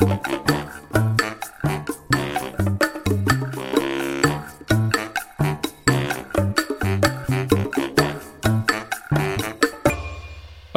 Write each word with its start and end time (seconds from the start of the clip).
Thank 0.00 0.28
you. 0.28 0.39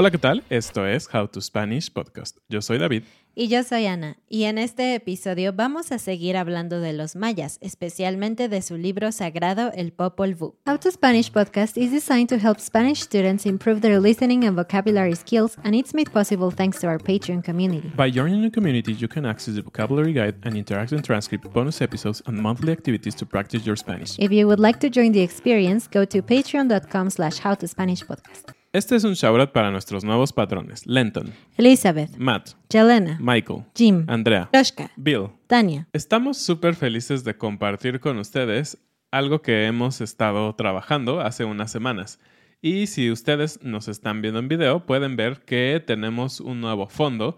Hola, 0.03 0.11
¿qué 0.11 0.17
tal? 0.17 0.43
Esto 0.49 0.85
es 0.85 1.07
How 1.15 1.29
to 1.29 1.39
Spanish 1.39 1.89
Podcast. 1.89 2.35
Yo 2.49 2.61
soy 2.61 2.77
David. 2.77 3.03
Y 3.35 3.47
yo 3.47 3.63
soy 3.63 3.85
Ana, 3.85 4.17
y 4.27 4.43
en 4.43 4.57
este 4.57 4.95
episodio 4.95 5.53
vamos 5.53 5.93
a 5.93 5.97
seguir 5.97 6.35
hablando 6.35 6.81
de 6.81 6.91
los 6.91 7.15
mayas, 7.15 7.57
especialmente 7.61 8.49
de 8.49 8.61
su 8.61 8.75
libro 8.75 9.13
sagrado 9.13 9.71
El 9.73 9.93
Popol 9.93 10.35
Vuh. 10.35 10.55
How 10.67 10.77
to 10.77 10.91
Spanish 10.91 11.31
podcast 11.31 11.77
is 11.77 11.89
designed 11.89 12.27
to 12.27 12.35
help 12.35 12.59
Spanish 12.59 12.99
students 12.99 13.45
improve 13.45 13.79
their 13.79 13.97
listening 14.01 14.43
and 14.43 14.57
vocabulary 14.57 15.15
skills, 15.15 15.57
and 15.63 15.73
it's 15.73 15.93
made 15.93 16.11
possible 16.11 16.51
thanks 16.51 16.81
to 16.81 16.87
our 16.87 16.99
Patreon 16.99 17.41
community. 17.41 17.89
By 17.95 18.11
joining 18.11 18.41
the 18.41 18.51
community, 18.51 18.91
you 18.91 19.07
can 19.07 19.25
access 19.25 19.55
the 19.55 19.61
vocabulary 19.61 20.11
guide 20.11 20.35
and 20.43 20.55
interactive 20.55 21.01
transcript, 21.01 21.49
bonus 21.53 21.81
episodes, 21.81 22.21
and 22.25 22.37
monthly 22.37 22.73
activities 22.73 23.15
to 23.15 23.25
practice 23.25 23.65
your 23.65 23.77
Spanish. 23.77 24.19
If 24.19 24.33
you 24.33 24.47
would 24.47 24.59
like 24.59 24.81
to 24.81 24.89
join 24.89 25.13
the 25.13 25.21
experience, 25.21 25.87
go 25.87 26.03
to 26.03 26.21
patreon.com 26.21 27.09
slash 27.09 27.39
howtospanishpodcast. 27.39 28.53
Este 28.73 28.95
es 28.95 29.03
un 29.03 29.13
shoutout 29.13 29.51
para 29.51 29.69
nuestros 29.69 30.03
nuevos 30.03 30.33
patrones: 30.33 30.87
Lenton, 30.87 31.31
Elizabeth, 31.57 32.17
Matt, 32.17 32.53
Jelena, 32.71 33.19
Michael, 33.21 33.65
Jim, 33.75 34.03
Andrea, 34.07 34.49
Joshka, 34.51 34.89
Bill. 34.95 35.27
Tania. 35.45 35.87
Estamos 35.93 36.39
súper 36.39 36.73
felices 36.73 37.23
de 37.23 37.37
compartir 37.37 37.99
con 37.99 38.17
ustedes 38.17 38.79
algo 39.11 39.43
que 39.43 39.67
hemos 39.67 40.01
estado 40.01 40.55
trabajando 40.55 41.21
hace 41.21 41.45
unas 41.45 41.69
semanas. 41.69 42.19
Y 42.63 42.87
si 42.87 43.11
ustedes 43.11 43.61
nos 43.61 43.87
están 43.87 44.23
viendo 44.23 44.39
en 44.39 44.47
video, 44.47 44.87
pueden 44.87 45.17
ver 45.17 45.41
que 45.45 45.79
tenemos 45.85 46.39
un 46.39 46.59
nuevo 46.59 46.87
fondo 46.87 47.37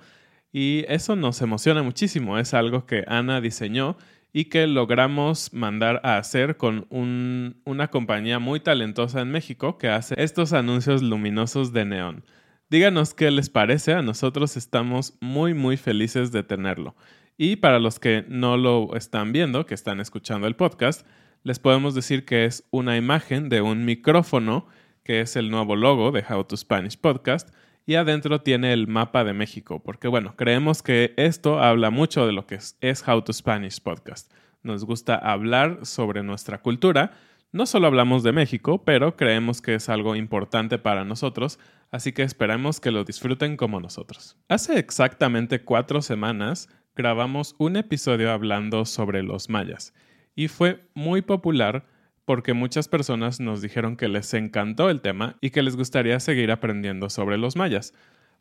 y 0.54 0.86
eso 0.88 1.18
nos 1.18 1.42
emociona 1.42 1.84
muchísimo. 1.84 2.38
Es 2.38 2.54
algo 2.54 2.86
que 2.86 3.04
Ana 3.08 3.42
diseñó 3.42 3.98
y 4.38 4.46
que 4.50 4.68
logramos 4.68 5.54
mandar 5.54 6.02
a 6.04 6.18
hacer 6.18 6.58
con 6.58 6.88
un- 6.90 7.56
una 7.64 7.88
compañía 7.88 8.38
muy 8.38 8.60
talentosa 8.60 9.22
en 9.22 9.32
México 9.32 9.78
que 9.78 9.88
hace 9.88 10.14
estos 10.18 10.52
anuncios 10.52 11.02
luminosos 11.02 11.72
de 11.72 11.86
neón. 11.86 12.26
Díganos 12.70 13.14
qué 13.14 13.32
les 13.32 13.50
parece, 13.50 13.94
a 13.94 14.02
nosotros 14.02 14.58
estamos 14.58 15.18
muy 15.22 15.54
muy 15.54 15.78
felices 15.78 16.34
de 16.34 16.44
tenerlo. 16.44 16.98
Y 17.38 17.56
para 17.56 17.80
los 17.80 17.98
que 17.98 18.26
no 18.28 18.58
lo 18.58 18.94
están 18.98 19.32
viendo, 19.32 19.66
que 19.66 19.74
están 19.74 20.02
escuchando 20.02 20.48
el 20.48 20.58
podcast, 20.58 21.08
les 21.44 21.60
podemos 21.60 21.96
decir 21.96 22.26
que 22.26 22.44
es 22.44 22.68
una 22.72 22.98
imagen 22.98 23.48
de 23.48 23.62
un 23.62 23.86
micrófono, 23.86 24.68
que 25.06 25.22
es 25.22 25.38
el 25.38 25.50
nuevo 25.50 25.78
logo 25.78 26.12
de 26.12 26.26
How 26.30 26.44
to 26.44 26.58
Spanish 26.58 26.98
Podcast, 27.00 27.56
y 27.86 27.96
adentro 27.96 28.42
tiene 28.42 28.74
el 28.74 28.88
mapa 28.88 29.24
de 29.24 29.34
México, 29.34 29.82
porque 29.84 30.08
bueno, 30.08 30.36
creemos 30.36 30.82
que 30.82 31.14
esto 31.18 31.60
habla 31.60 31.92
mucho 31.92 32.26
de 32.26 32.34
lo 32.34 32.48
que 32.48 32.56
es, 32.56 32.78
es 32.82 33.08
How 33.08 33.22
to 33.22 33.34
Spanish 33.34 33.82
Podcast. 33.82 34.32
Nos 34.64 34.86
gusta 34.86 35.16
hablar 35.16 35.86
sobre 35.86 36.24
nuestra 36.24 36.62
cultura. 36.62 37.12
No 37.52 37.68
solo 37.68 37.88
hablamos 37.88 38.24
de 38.24 38.32
México, 38.32 38.84
pero 38.84 39.16
creemos 39.16 39.62
que 39.62 39.76
es 39.76 39.90
algo 39.90 40.16
importante 40.16 40.80
para 40.80 41.06
nosotros, 41.06 41.60
así 41.92 42.12
que 42.12 42.24
esperamos 42.24 42.80
que 42.80 42.92
lo 42.92 43.04
disfruten 43.04 43.56
como 43.56 43.80
nosotros. 43.80 44.36
Hace 44.50 44.80
exactamente 44.80 45.64
cuatro 45.64 46.02
semanas 46.02 46.68
grabamos 46.96 47.56
un 47.60 47.76
episodio 47.78 48.32
hablando 48.32 48.86
sobre 48.86 49.22
los 49.22 49.50
mayas 49.50 49.94
y 50.36 50.48
fue 50.48 50.88
muy 50.94 51.22
popular 51.22 51.86
porque 52.26 52.54
muchas 52.54 52.88
personas 52.88 53.40
nos 53.40 53.62
dijeron 53.62 53.96
que 53.96 54.08
les 54.08 54.34
encantó 54.34 54.90
el 54.90 55.02
tema 55.02 55.38
y 55.42 55.52
que 55.52 55.62
les 55.62 55.76
gustaría 55.76 56.20
seguir 56.20 56.52
aprendiendo 56.52 57.10
sobre 57.10 57.38
los 57.38 57.56
mayas. 57.56 57.94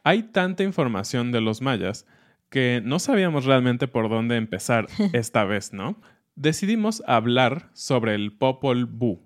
Hay 0.03 0.25
tanta 0.25 0.63
información 0.63 1.33
de 1.33 1.41
los 1.41 1.61
mayas 1.61 2.07
que 2.49 2.81
no 2.85 2.99
sabíamos 2.99 3.45
realmente 3.45 3.87
por 3.89 4.09
dónde 4.09 4.37
empezar 4.37 4.87
esta 5.13 5.45
vez, 5.45 5.73
¿no? 5.73 6.01
Decidimos 6.35 7.03
hablar 7.07 7.71
sobre 7.75 8.15
el 8.15 8.33
Popol 8.33 8.87
Vuh, 8.87 9.21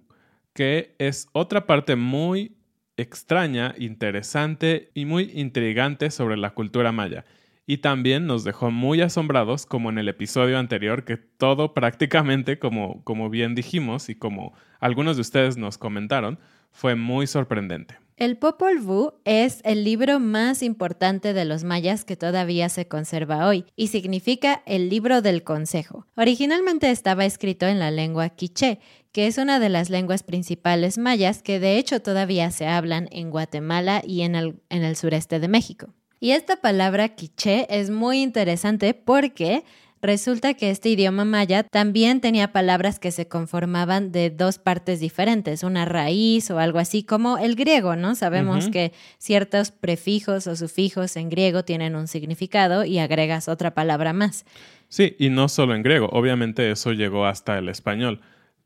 que 0.53 0.95
es 0.99 1.29
otra 1.33 1.67
parte 1.67 1.97
muy 1.97 2.57
extraña, 2.97 3.75
interesante 3.79 4.91
y 4.93 5.05
muy 5.05 5.31
intrigante 5.35 6.11
sobre 6.11 6.37
la 6.37 6.51
cultura 6.51 6.93
maya. 6.93 7.25
Y 7.71 7.79
también 7.79 8.27
nos 8.27 8.45
dejó 8.45 8.71
muy 8.71 9.03
asombrados, 9.03 9.67
como 9.67 9.91
en 9.91 9.99
el 9.99 10.09
episodio 10.09 10.59
anterior, 10.59 11.05
que 11.05 11.19
todo 11.19 11.75
prácticamente, 11.75 12.59
como, 12.59 13.05
como 13.05 13.29
bien 13.29 13.55
dijimos 13.55 14.09
y 14.09 14.15
como 14.15 14.55
algunos 14.81 15.17
de 15.17 15.21
ustedes 15.21 15.59
nos 15.59 15.77
comentaron, 15.77 16.39
fue 16.73 16.95
muy 16.95 17.27
sorprendente. 17.27 17.97
El 18.17 18.39
Popol 18.39 18.79
Vuh 18.79 19.13
es 19.27 19.61
el 19.65 19.85
libro 19.85 20.19
más 20.19 20.63
importante 20.63 21.35
de 21.35 21.45
los 21.45 21.63
mayas 21.63 22.07
que 22.07 22.17
todavía 22.17 22.71
se 22.71 22.89
conserva 22.89 23.47
hoy 23.47 23.67
y 23.77 23.89
significa 23.89 24.63
el 24.65 24.89
libro 24.89 25.21
del 25.21 25.43
consejo. 25.43 26.07
Originalmente 26.17 26.91
estaba 26.91 27.27
escrito 27.27 27.67
en 27.67 27.79
la 27.79 27.91
lengua 27.91 28.31
quiché, 28.31 28.81
que 29.13 29.27
es 29.27 29.37
una 29.37 29.61
de 29.61 29.69
las 29.69 29.91
lenguas 29.91 30.23
principales 30.23 30.97
mayas 30.97 31.43
que 31.43 31.61
de 31.61 31.77
hecho 31.77 32.01
todavía 32.01 32.51
se 32.51 32.67
hablan 32.67 33.11
en 33.13 33.29
Guatemala 33.29 34.01
y 34.03 34.23
en 34.23 34.37
el, 34.37 34.63
en 34.71 34.85
el 34.85 34.97
sureste 34.97 35.39
de 35.39 35.49
México. 35.49 35.93
Y 36.21 36.33
esta 36.33 36.57
palabra 36.57 37.11
quiché 37.11 37.67
es 37.71 37.91
muy 37.91 38.23
interesante 38.23 38.93
porque 38.93 39.63
resulta 40.03 40.55
que 40.55 40.71
este 40.71 40.89
idioma 40.89 41.25
maya 41.25 41.63
también 41.63 42.21
tenía 42.21 42.53
palabras 42.53 42.99
que 42.99 43.13
se 43.13 43.29
conformaban 43.29 44.11
de 44.11 44.31
dos 44.31 44.59
partes 44.59 44.99
diferentes, 44.99 45.63
una 45.63 45.85
raíz 45.85 46.51
o 46.51 46.59
algo 46.59 46.79
así 46.81 47.05
como 47.05 47.39
el 47.39 47.55
griego, 47.55 47.95
¿no? 47.95 48.15
Sabemos 48.15 48.69
que 48.69 48.93
ciertos 49.19 49.71
prefijos 49.71 50.47
o 50.47 50.57
sufijos 50.57 51.17
en 51.17 51.31
griego 51.31 51.65
tienen 51.65 51.95
un 51.95 52.09
significado 52.09 52.85
y 52.85 52.99
agregas 52.99 53.49
otra 53.49 53.75
palabra 53.75 54.13
más. 54.13 54.45
Sí, 54.89 55.15
y 55.19 55.31
no 55.31 55.49
solo 55.49 55.75
en 55.75 55.83
griego, 55.83 56.09
obviamente 56.13 56.71
eso 56.71 56.93
llegó 56.93 57.27
hasta 57.27 57.59
el 57.59 57.69
español. 57.69 58.21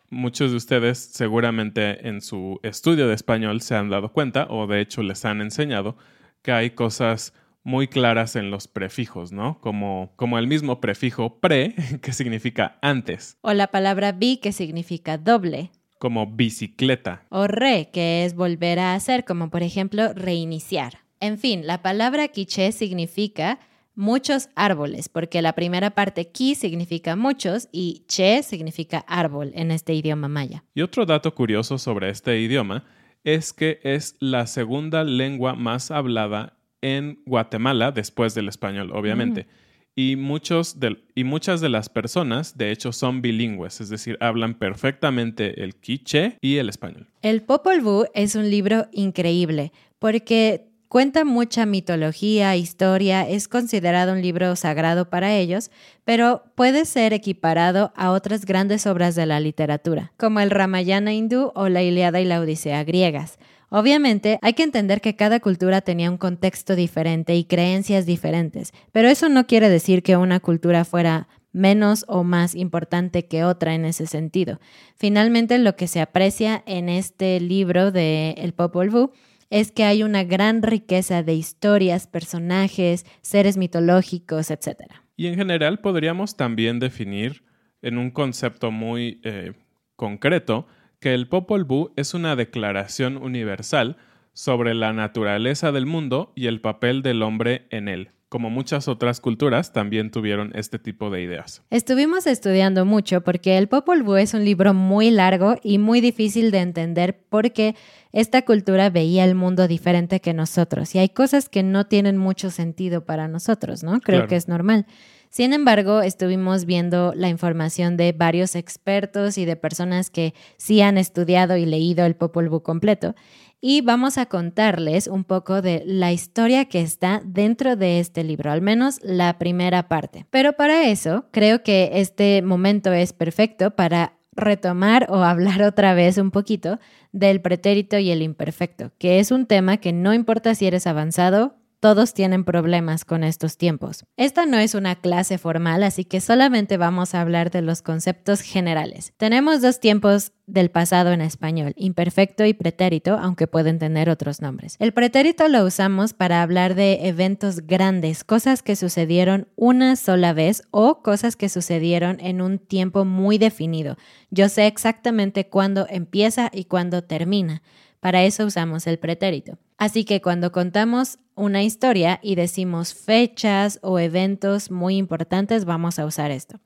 Muchos 0.08 0.50
de 0.50 0.56
ustedes 0.58 0.98
seguramente 0.98 2.06
en 2.08 2.20
su 2.20 2.60
estudio 2.62 3.08
de 3.08 3.14
español 3.14 3.60
se 3.62 3.74
han 3.74 3.88
dado 3.88 4.12
cuenta, 4.12 4.46
o 4.50 4.66
de 4.66 4.80
hecho 4.80 5.02
les 5.02 5.24
han 5.24 5.40
enseñado, 5.40 5.96
que 6.42 6.52
hay 6.52 6.70
cosas 6.70 7.32
muy 7.64 7.88
claras 7.88 8.36
en 8.36 8.50
los 8.50 8.68
prefijos, 8.68 9.32
¿no? 9.32 9.60
Como, 9.60 10.12
como 10.16 10.38
el 10.38 10.46
mismo 10.46 10.80
prefijo 10.80 11.38
pre, 11.40 11.74
que 12.02 12.12
significa 12.12 12.78
antes. 12.82 13.38
O 13.40 13.52
la 13.52 13.68
palabra 13.68 14.12
bi, 14.12 14.38
que 14.38 14.52
significa 14.52 15.18
doble. 15.18 15.70
Como 15.98 16.26
bicicleta. 16.26 17.24
O 17.28 17.46
re, 17.46 17.90
que 17.92 18.24
es 18.24 18.34
volver 18.34 18.78
a 18.78 18.94
hacer, 18.94 19.24
como 19.24 19.50
por 19.50 19.62
ejemplo 19.62 20.12
reiniciar. 20.14 20.98
En 21.20 21.38
fin, 21.38 21.66
la 21.66 21.82
palabra 21.82 22.28
quiché 22.28 22.72
significa 22.72 23.60
muchos 23.94 24.48
árboles, 24.56 25.08
porque 25.08 25.42
la 25.42 25.52
primera 25.52 25.90
parte 25.90 26.28
ki 26.28 26.56
significa 26.56 27.14
muchos 27.14 27.68
y 27.70 28.04
che 28.08 28.42
significa 28.42 29.04
árbol 29.06 29.52
en 29.54 29.70
este 29.70 29.94
idioma 29.94 30.26
maya. 30.26 30.64
Y 30.74 30.82
otro 30.82 31.06
dato 31.06 31.34
curioso 31.34 31.78
sobre 31.78 32.10
este 32.10 32.40
idioma 32.40 32.84
es 33.22 33.52
que 33.52 33.78
es 33.84 34.16
la 34.18 34.48
segunda 34.48 35.04
lengua 35.04 35.54
más 35.54 35.92
hablada 35.92 36.56
en 36.82 37.22
Guatemala 37.24 37.92
después 37.92 38.34
del 38.34 38.48
español, 38.48 38.90
obviamente. 38.92 39.46
Y, 39.94 40.16
muchos 40.16 40.76
y 41.14 41.24
muchas 41.24 41.60
de 41.60 41.68
las 41.68 41.88
personas, 41.88 42.56
de 42.56 42.70
hecho, 42.70 42.92
son 42.92 43.22
bilingües, 43.22 43.80
es 43.80 43.88
decir, 43.88 44.16
hablan 44.20 44.54
perfectamente 44.54 45.62
el 45.62 45.76
quiche 45.76 46.38
y 46.40 46.56
el 46.56 46.68
español. 46.68 47.08
El 47.22 47.42
Popol 47.42 47.80
Vuh 47.80 48.04
es 48.14 48.34
un 48.34 48.50
libro 48.50 48.86
increíble 48.92 49.72
porque 49.98 50.72
Cuenta 50.92 51.24
mucha 51.24 51.64
mitología, 51.64 52.54
historia, 52.54 53.26
es 53.26 53.48
considerado 53.48 54.12
un 54.12 54.20
libro 54.20 54.54
sagrado 54.56 55.08
para 55.08 55.34
ellos, 55.34 55.70
pero 56.04 56.42
puede 56.54 56.84
ser 56.84 57.14
equiparado 57.14 57.94
a 57.96 58.10
otras 58.10 58.44
grandes 58.44 58.86
obras 58.86 59.14
de 59.14 59.24
la 59.24 59.40
literatura, 59.40 60.12
como 60.18 60.40
el 60.40 60.50
Ramayana 60.50 61.14
hindú 61.14 61.50
o 61.54 61.70
la 61.70 61.82
Iliada 61.82 62.20
y 62.20 62.26
la 62.26 62.40
Odisea 62.40 62.84
griegas. 62.84 63.38
Obviamente, 63.74 64.38
hay 64.42 64.52
que 64.52 64.64
entender 64.64 65.00
que 65.00 65.16
cada 65.16 65.40
cultura 65.40 65.80
tenía 65.80 66.10
un 66.10 66.18
contexto 66.18 66.76
diferente 66.76 67.36
y 67.36 67.44
creencias 67.44 68.04
diferentes, 68.04 68.74
pero 68.92 69.08
eso 69.08 69.30
no 69.30 69.46
quiere 69.46 69.70
decir 69.70 70.02
que 70.02 70.18
una 70.18 70.40
cultura 70.40 70.84
fuera 70.84 71.26
menos 71.52 72.04
o 72.06 72.22
más 72.22 72.54
importante 72.54 73.24
que 73.24 73.44
otra 73.44 73.74
en 73.74 73.86
ese 73.86 74.06
sentido. 74.06 74.60
Finalmente, 74.94 75.56
lo 75.56 75.74
que 75.74 75.86
se 75.86 76.02
aprecia 76.02 76.62
en 76.66 76.90
este 76.90 77.40
libro 77.40 77.92
de 77.92 78.32
El 78.36 78.52
Popol 78.52 78.90
Vuh 78.90 79.12
es 79.48 79.72
que 79.72 79.84
hay 79.84 80.02
una 80.02 80.22
gran 80.22 80.62
riqueza 80.62 81.22
de 81.22 81.32
historias, 81.32 82.06
personajes, 82.06 83.06
seres 83.22 83.56
mitológicos, 83.56 84.50
etc. 84.50 84.82
Y 85.16 85.28
en 85.28 85.36
general 85.36 85.80
podríamos 85.80 86.36
también 86.36 86.78
definir 86.78 87.42
en 87.80 87.96
un 87.96 88.10
concepto 88.10 88.70
muy 88.70 89.22
eh, 89.24 89.54
concreto 89.96 90.66
que 91.02 91.14
el 91.14 91.26
Popol 91.26 91.64
Vuh 91.64 91.90
es 91.96 92.14
una 92.14 92.36
declaración 92.36 93.16
universal 93.16 93.96
sobre 94.32 94.72
la 94.72 94.92
naturaleza 94.92 95.72
del 95.72 95.84
mundo 95.84 96.32
y 96.36 96.46
el 96.46 96.60
papel 96.60 97.02
del 97.02 97.22
hombre 97.22 97.66
en 97.70 97.88
él 97.88 98.10
como 98.32 98.48
muchas 98.48 98.88
otras 98.88 99.20
culturas, 99.20 99.74
también 99.74 100.10
tuvieron 100.10 100.52
este 100.54 100.78
tipo 100.78 101.10
de 101.10 101.20
ideas. 101.20 101.60
Estuvimos 101.68 102.26
estudiando 102.26 102.86
mucho 102.86 103.20
porque 103.20 103.58
el 103.58 103.68
Popol 103.68 104.02
Vuh 104.02 104.16
es 104.16 104.32
un 104.32 104.42
libro 104.42 104.72
muy 104.72 105.10
largo 105.10 105.56
y 105.62 105.76
muy 105.76 106.00
difícil 106.00 106.50
de 106.50 106.60
entender 106.60 107.20
porque 107.28 107.76
esta 108.10 108.40
cultura 108.40 108.88
veía 108.88 109.26
el 109.26 109.34
mundo 109.34 109.68
diferente 109.68 110.20
que 110.20 110.32
nosotros 110.32 110.94
y 110.94 110.98
hay 110.98 111.10
cosas 111.10 111.50
que 111.50 111.62
no 111.62 111.88
tienen 111.88 112.16
mucho 112.16 112.50
sentido 112.50 113.04
para 113.04 113.28
nosotros, 113.28 113.82
¿no? 113.82 114.00
Creo 114.00 114.26
que 114.26 114.36
es 114.36 114.48
normal. 114.48 114.86
Sin 115.32 115.54
embargo, 115.54 116.02
estuvimos 116.02 116.66
viendo 116.66 117.14
la 117.16 117.30
información 117.30 117.96
de 117.96 118.12
varios 118.12 118.54
expertos 118.54 119.38
y 119.38 119.46
de 119.46 119.56
personas 119.56 120.10
que 120.10 120.34
sí 120.58 120.82
han 120.82 120.98
estudiado 120.98 121.56
y 121.56 121.64
leído 121.64 122.04
el 122.04 122.16
Popol 122.16 122.50
Vuh 122.50 122.60
completo 122.60 123.14
y 123.58 123.80
vamos 123.80 124.18
a 124.18 124.26
contarles 124.26 125.06
un 125.06 125.24
poco 125.24 125.62
de 125.62 125.84
la 125.86 126.12
historia 126.12 126.66
que 126.66 126.82
está 126.82 127.22
dentro 127.24 127.76
de 127.76 127.98
este 127.98 128.24
libro, 128.24 128.52
al 128.52 128.60
menos 128.60 128.98
la 129.02 129.38
primera 129.38 129.88
parte. 129.88 130.26
Pero 130.28 130.52
para 130.52 130.90
eso, 130.90 131.24
creo 131.30 131.62
que 131.62 131.92
este 131.94 132.42
momento 132.42 132.92
es 132.92 133.14
perfecto 133.14 133.74
para 133.74 134.18
retomar 134.36 135.06
o 135.08 135.22
hablar 135.22 135.62
otra 135.62 135.94
vez 135.94 136.18
un 136.18 136.30
poquito 136.30 136.78
del 137.10 137.40
pretérito 137.40 137.96
y 137.96 138.10
el 138.10 138.20
imperfecto, 138.20 138.92
que 138.98 139.18
es 139.18 139.30
un 139.30 139.46
tema 139.46 139.78
que 139.78 139.94
no 139.94 140.12
importa 140.12 140.54
si 140.54 140.66
eres 140.66 140.86
avanzado 140.86 141.61
todos 141.82 142.14
tienen 142.14 142.44
problemas 142.44 143.04
con 143.04 143.24
estos 143.24 143.56
tiempos. 143.56 144.04
Esta 144.16 144.46
no 144.46 144.56
es 144.56 144.76
una 144.76 144.94
clase 144.94 145.36
formal, 145.36 145.82
así 145.82 146.04
que 146.04 146.20
solamente 146.20 146.76
vamos 146.76 147.12
a 147.12 147.20
hablar 147.20 147.50
de 147.50 147.60
los 147.60 147.82
conceptos 147.82 148.40
generales. 148.40 149.14
Tenemos 149.16 149.60
dos 149.62 149.80
tiempos 149.80 150.30
del 150.46 150.70
pasado 150.70 151.10
en 151.10 151.20
español, 151.20 151.72
imperfecto 151.76 152.44
y 152.44 152.54
pretérito, 152.54 153.18
aunque 153.18 153.48
pueden 153.48 153.80
tener 153.80 154.10
otros 154.10 154.40
nombres. 154.40 154.76
El 154.78 154.92
pretérito 154.92 155.48
lo 155.48 155.64
usamos 155.64 156.12
para 156.12 156.40
hablar 156.40 156.76
de 156.76 157.08
eventos 157.08 157.66
grandes, 157.66 158.22
cosas 158.22 158.62
que 158.62 158.76
sucedieron 158.76 159.48
una 159.56 159.96
sola 159.96 160.32
vez 160.32 160.62
o 160.70 161.02
cosas 161.02 161.34
que 161.34 161.48
sucedieron 161.48 162.20
en 162.20 162.42
un 162.42 162.60
tiempo 162.60 163.04
muy 163.04 163.38
definido. 163.38 163.96
Yo 164.30 164.48
sé 164.48 164.68
exactamente 164.68 165.48
cuándo 165.48 165.88
empieza 165.90 166.48
y 166.52 166.66
cuándo 166.66 167.02
termina. 167.02 167.60
Para 167.98 168.22
eso 168.22 168.46
usamos 168.46 168.86
el 168.86 169.00
pretérito. 169.00 169.58
Así 169.82 170.04
que 170.04 170.22
cuando 170.22 170.52
contamos 170.52 171.18
una 171.34 171.64
historia 171.64 172.20
y 172.22 172.36
decimos 172.36 172.94
fechas 172.94 173.80
o 173.82 173.98
eventos 173.98 174.70
muy 174.70 174.96
importantes, 174.96 175.64
vamos 175.64 175.98
a 175.98 176.06
usar 176.06 176.30
esto. 176.30 176.60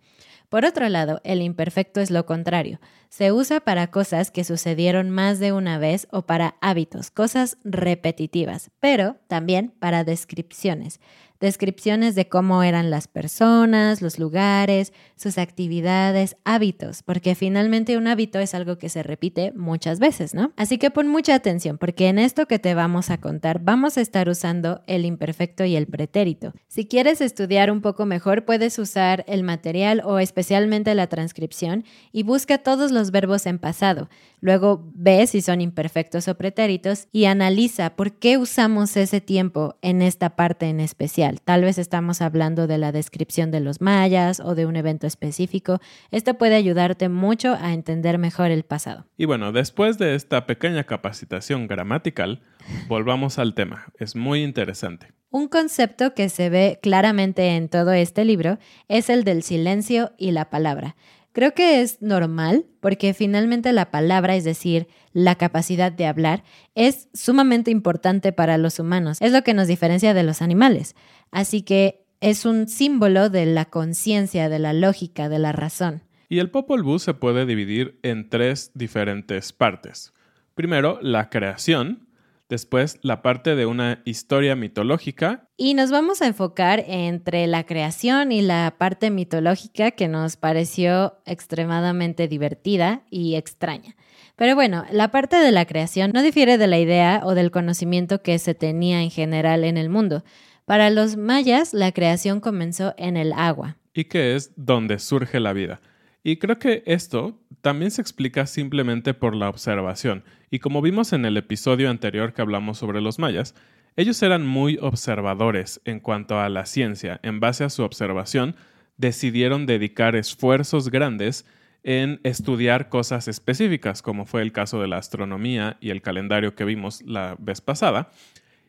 Por 0.50 0.66
otro 0.66 0.86
lado, 0.90 1.22
el 1.24 1.40
imperfecto 1.40 2.02
es 2.02 2.10
lo 2.10 2.26
contrario. 2.26 2.78
Se 3.08 3.32
usa 3.32 3.60
para 3.60 3.90
cosas 3.90 4.30
que 4.30 4.44
sucedieron 4.44 5.08
más 5.08 5.38
de 5.38 5.52
una 5.52 5.78
vez 5.78 6.08
o 6.10 6.26
para 6.26 6.56
hábitos, 6.60 7.10
cosas 7.10 7.56
repetitivas, 7.64 8.70
pero 8.80 9.16
también 9.28 9.72
para 9.78 10.04
descripciones 10.04 11.00
descripciones 11.40 12.14
de 12.14 12.28
cómo 12.28 12.62
eran 12.62 12.90
las 12.90 13.08
personas, 13.08 14.02
los 14.02 14.18
lugares, 14.18 14.92
sus 15.16 15.38
actividades, 15.38 16.36
hábitos, 16.44 17.02
porque 17.02 17.34
finalmente 17.34 17.96
un 17.96 18.06
hábito 18.06 18.38
es 18.38 18.54
algo 18.54 18.78
que 18.78 18.88
se 18.88 19.02
repite 19.02 19.52
muchas 19.54 19.98
veces, 19.98 20.34
¿no? 20.34 20.52
Así 20.56 20.78
que 20.78 20.90
pon 20.90 21.08
mucha 21.08 21.34
atención, 21.34 21.78
porque 21.78 22.08
en 22.08 22.18
esto 22.18 22.46
que 22.46 22.58
te 22.58 22.74
vamos 22.74 23.10
a 23.10 23.18
contar 23.18 23.60
vamos 23.60 23.96
a 23.96 24.00
estar 24.00 24.28
usando 24.28 24.82
el 24.86 25.04
imperfecto 25.04 25.64
y 25.64 25.76
el 25.76 25.86
pretérito. 25.86 26.52
Si 26.68 26.86
quieres 26.86 27.20
estudiar 27.20 27.70
un 27.70 27.80
poco 27.80 28.06
mejor, 28.06 28.44
puedes 28.44 28.78
usar 28.78 29.24
el 29.26 29.42
material 29.42 30.02
o 30.04 30.18
especialmente 30.18 30.94
la 30.94 31.06
transcripción 31.06 31.84
y 32.12 32.22
busca 32.22 32.58
todos 32.58 32.92
los 32.92 33.10
verbos 33.10 33.46
en 33.46 33.58
pasado. 33.58 34.08
Luego 34.40 34.84
ve 34.94 35.26
si 35.26 35.40
son 35.40 35.60
imperfectos 35.60 36.28
o 36.28 36.36
pretéritos 36.36 37.08
y 37.12 37.24
analiza 37.24 37.96
por 37.96 38.12
qué 38.12 38.38
usamos 38.38 38.96
ese 38.96 39.20
tiempo 39.20 39.76
en 39.82 40.02
esta 40.02 40.36
parte 40.36 40.66
en 40.66 40.80
especial. 40.80 41.25
Tal 41.44 41.62
vez 41.62 41.78
estamos 41.78 42.22
hablando 42.22 42.66
de 42.66 42.78
la 42.78 42.92
descripción 42.92 43.50
de 43.50 43.60
los 43.60 43.80
mayas 43.80 44.40
o 44.40 44.54
de 44.54 44.66
un 44.66 44.76
evento 44.76 45.06
específico. 45.06 45.80
Esto 46.10 46.34
puede 46.34 46.54
ayudarte 46.54 47.08
mucho 47.08 47.54
a 47.60 47.72
entender 47.72 48.18
mejor 48.18 48.50
el 48.50 48.62
pasado. 48.62 49.06
Y 49.16 49.24
bueno, 49.24 49.52
después 49.52 49.98
de 49.98 50.14
esta 50.14 50.46
pequeña 50.46 50.84
capacitación 50.84 51.66
gramatical, 51.66 52.42
volvamos 52.88 53.38
al 53.38 53.54
tema. 53.54 53.86
Es 53.98 54.14
muy 54.16 54.42
interesante. 54.42 55.12
Un 55.30 55.48
concepto 55.48 56.14
que 56.14 56.28
se 56.28 56.48
ve 56.48 56.78
claramente 56.80 57.56
en 57.56 57.68
todo 57.68 57.92
este 57.92 58.24
libro 58.24 58.58
es 58.88 59.10
el 59.10 59.24
del 59.24 59.42
silencio 59.42 60.12
y 60.16 60.30
la 60.30 60.50
palabra. 60.50 60.96
Creo 61.36 61.52
que 61.52 61.82
es 61.82 62.00
normal 62.00 62.64
porque 62.80 63.12
finalmente 63.12 63.70
la 63.74 63.90
palabra, 63.90 64.36
es 64.36 64.44
decir, 64.44 64.88
la 65.12 65.34
capacidad 65.34 65.92
de 65.92 66.06
hablar, 66.06 66.42
es 66.74 67.10
sumamente 67.12 67.70
importante 67.70 68.32
para 68.32 68.56
los 68.56 68.78
humanos. 68.78 69.18
Es 69.20 69.32
lo 69.32 69.42
que 69.42 69.52
nos 69.52 69.68
diferencia 69.68 70.14
de 70.14 70.22
los 70.22 70.40
animales. 70.40 70.94
Así 71.30 71.62
que 71.62 72.06
es 72.20 72.44
un 72.44 72.68
símbolo 72.68 73.30
de 73.30 73.46
la 73.46 73.66
conciencia, 73.66 74.48
de 74.48 74.58
la 74.58 74.72
lógica, 74.72 75.28
de 75.28 75.38
la 75.38 75.52
razón. 75.52 76.02
Y 76.28 76.38
el 76.38 76.50
Popol 76.50 76.82
Vuh 76.82 76.98
se 76.98 77.14
puede 77.14 77.46
dividir 77.46 77.98
en 78.02 78.28
tres 78.28 78.72
diferentes 78.74 79.52
partes. 79.52 80.12
Primero, 80.54 80.98
la 81.02 81.28
creación, 81.30 82.06
Después, 82.48 83.00
la 83.02 83.22
parte 83.22 83.56
de 83.56 83.66
una 83.66 84.02
historia 84.04 84.54
mitológica. 84.54 85.48
Y 85.56 85.74
nos 85.74 85.90
vamos 85.90 86.22
a 86.22 86.28
enfocar 86.28 86.84
entre 86.86 87.48
la 87.48 87.66
creación 87.66 88.30
y 88.30 88.40
la 88.40 88.76
parte 88.78 89.10
mitológica 89.10 89.90
que 89.90 90.06
nos 90.06 90.36
pareció 90.36 91.18
extremadamente 91.26 92.28
divertida 92.28 93.02
y 93.10 93.34
extraña. 93.34 93.96
Pero 94.36 94.54
bueno, 94.54 94.84
la 94.92 95.10
parte 95.10 95.36
de 95.36 95.50
la 95.50 95.64
creación 95.64 96.12
no 96.14 96.22
difiere 96.22 96.56
de 96.56 96.68
la 96.68 96.78
idea 96.78 97.22
o 97.24 97.34
del 97.34 97.50
conocimiento 97.50 98.22
que 98.22 98.38
se 98.38 98.54
tenía 98.54 99.02
en 99.02 99.10
general 99.10 99.64
en 99.64 99.76
el 99.76 99.88
mundo. 99.88 100.22
Para 100.66 100.90
los 100.90 101.16
mayas, 101.16 101.72
la 101.74 101.92
creación 101.92 102.40
comenzó 102.40 102.92
en 102.98 103.16
el 103.16 103.32
agua. 103.32 103.76
Y 103.94 104.06
que 104.06 104.34
es 104.34 104.50
donde 104.56 104.98
surge 104.98 105.38
la 105.38 105.52
vida. 105.52 105.80
Y 106.24 106.38
creo 106.38 106.58
que 106.58 106.82
esto 106.86 107.40
también 107.60 107.92
se 107.92 108.02
explica 108.02 108.46
simplemente 108.46 109.14
por 109.14 109.36
la 109.36 109.48
observación. 109.48 110.24
Y 110.50 110.58
como 110.58 110.82
vimos 110.82 111.12
en 111.12 111.24
el 111.24 111.36
episodio 111.36 111.88
anterior 111.88 112.32
que 112.32 112.42
hablamos 112.42 112.78
sobre 112.78 113.00
los 113.00 113.20
mayas, 113.20 113.54
ellos 113.94 114.20
eran 114.24 114.44
muy 114.44 114.76
observadores 114.82 115.80
en 115.84 116.00
cuanto 116.00 116.40
a 116.40 116.48
la 116.48 116.66
ciencia. 116.66 117.20
En 117.22 117.38
base 117.38 117.62
a 117.62 117.70
su 117.70 117.84
observación, 117.84 118.56
decidieron 118.96 119.66
dedicar 119.66 120.16
esfuerzos 120.16 120.90
grandes 120.90 121.46
en 121.84 122.18
estudiar 122.24 122.88
cosas 122.88 123.28
específicas, 123.28 124.02
como 124.02 124.26
fue 124.26 124.42
el 124.42 124.50
caso 124.50 124.80
de 124.80 124.88
la 124.88 124.96
astronomía 124.96 125.76
y 125.80 125.90
el 125.90 126.02
calendario 126.02 126.56
que 126.56 126.64
vimos 126.64 127.02
la 127.02 127.36
vez 127.38 127.60
pasada. 127.60 128.10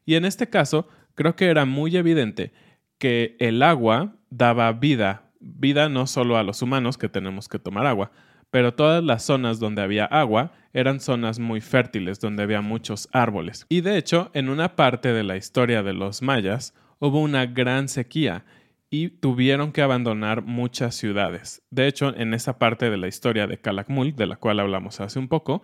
Y 0.05 0.13
en 0.13 0.25
este 0.25 0.47
caso, 0.47 0.87
creo 1.17 1.35
que 1.35 1.47
era 1.47 1.65
muy 1.65 1.97
evidente 1.97 2.53
que 2.99 3.35
el 3.39 3.63
agua 3.63 4.15
daba 4.29 4.71
vida, 4.71 5.31
vida 5.39 5.89
no 5.89 6.07
solo 6.07 6.37
a 6.37 6.43
los 6.43 6.61
humanos 6.61 6.97
que 6.97 7.09
tenemos 7.09 7.49
que 7.49 7.59
tomar 7.59 7.87
agua, 7.87 8.11
pero 8.51 8.75
todas 8.75 9.03
las 9.03 9.23
zonas 9.23 9.59
donde 9.59 9.81
había 9.81 10.05
agua 10.05 10.53
eran 10.73 10.99
zonas 10.99 11.39
muy 11.39 11.59
fértiles, 11.59 12.19
donde 12.19 12.43
había 12.43 12.61
muchos 12.61 13.09
árboles. 13.11 13.65
Y 13.67 13.81
de 13.81 13.97
hecho, 13.97 14.29
en 14.33 14.47
una 14.47 14.75
parte 14.75 15.11
de 15.11 15.23
la 15.23 15.35
historia 15.35 15.83
de 15.83 15.93
los 15.93 16.21
mayas 16.21 16.73
hubo 16.99 17.19
una 17.19 17.45
gran 17.47 17.87
sequía 17.87 18.45
y 18.89 19.09
tuvieron 19.09 19.71
que 19.71 19.81
abandonar 19.81 20.43
muchas 20.43 20.95
ciudades. 20.95 21.61
De 21.71 21.87
hecho, 21.87 22.15
en 22.15 22.33
esa 22.33 22.57
parte 22.59 22.89
de 22.89 22.97
la 22.97 23.07
historia 23.07 23.47
de 23.47 23.57
Calakmul, 23.57 24.15
de 24.15 24.27
la 24.27 24.37
cual 24.37 24.59
hablamos 24.59 25.01
hace 25.01 25.19
un 25.19 25.27
poco, 25.27 25.61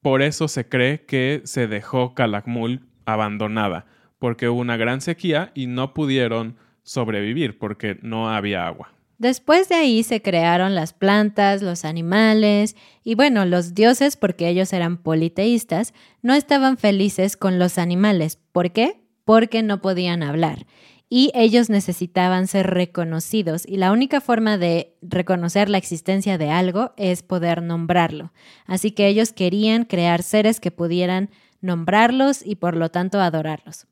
por 0.00 0.22
eso 0.22 0.48
se 0.48 0.68
cree 0.68 1.04
que 1.04 1.42
se 1.44 1.66
dejó 1.66 2.14
Calakmul 2.14 2.86
abandonada, 3.04 3.86
porque 4.24 4.48
hubo 4.48 4.58
una 4.58 4.78
gran 4.78 5.02
sequía 5.02 5.52
y 5.54 5.66
no 5.66 5.92
pudieron 5.92 6.56
sobrevivir 6.82 7.58
porque 7.58 7.98
no 8.00 8.30
había 8.30 8.66
agua. 8.66 8.90
Después 9.18 9.68
de 9.68 9.74
ahí 9.74 10.02
se 10.02 10.22
crearon 10.22 10.74
las 10.74 10.94
plantas, 10.94 11.60
los 11.60 11.84
animales 11.84 12.74
y 13.02 13.16
bueno, 13.16 13.44
los 13.44 13.74
dioses, 13.74 14.16
porque 14.16 14.48
ellos 14.48 14.72
eran 14.72 14.96
politeístas, 14.96 15.92
no 16.22 16.32
estaban 16.32 16.78
felices 16.78 17.36
con 17.36 17.58
los 17.58 17.76
animales. 17.76 18.38
¿Por 18.50 18.72
qué? 18.72 19.04
Porque 19.26 19.62
no 19.62 19.82
podían 19.82 20.22
hablar 20.22 20.64
y 21.10 21.30
ellos 21.34 21.68
necesitaban 21.68 22.46
ser 22.46 22.68
reconocidos 22.68 23.66
y 23.68 23.76
la 23.76 23.92
única 23.92 24.22
forma 24.22 24.56
de 24.56 24.96
reconocer 25.02 25.68
la 25.68 25.76
existencia 25.76 26.38
de 26.38 26.48
algo 26.48 26.94
es 26.96 27.22
poder 27.22 27.60
nombrarlo. 27.60 28.32
Así 28.64 28.90
que 28.92 29.06
ellos 29.06 29.34
querían 29.34 29.84
crear 29.84 30.22
seres 30.22 30.60
que 30.60 30.70
pudieran 30.70 31.28
nombrarlos 31.60 32.40
y 32.42 32.54
por 32.54 32.74
lo 32.74 32.90
tanto 32.90 33.20
adorarlos. 33.20 33.86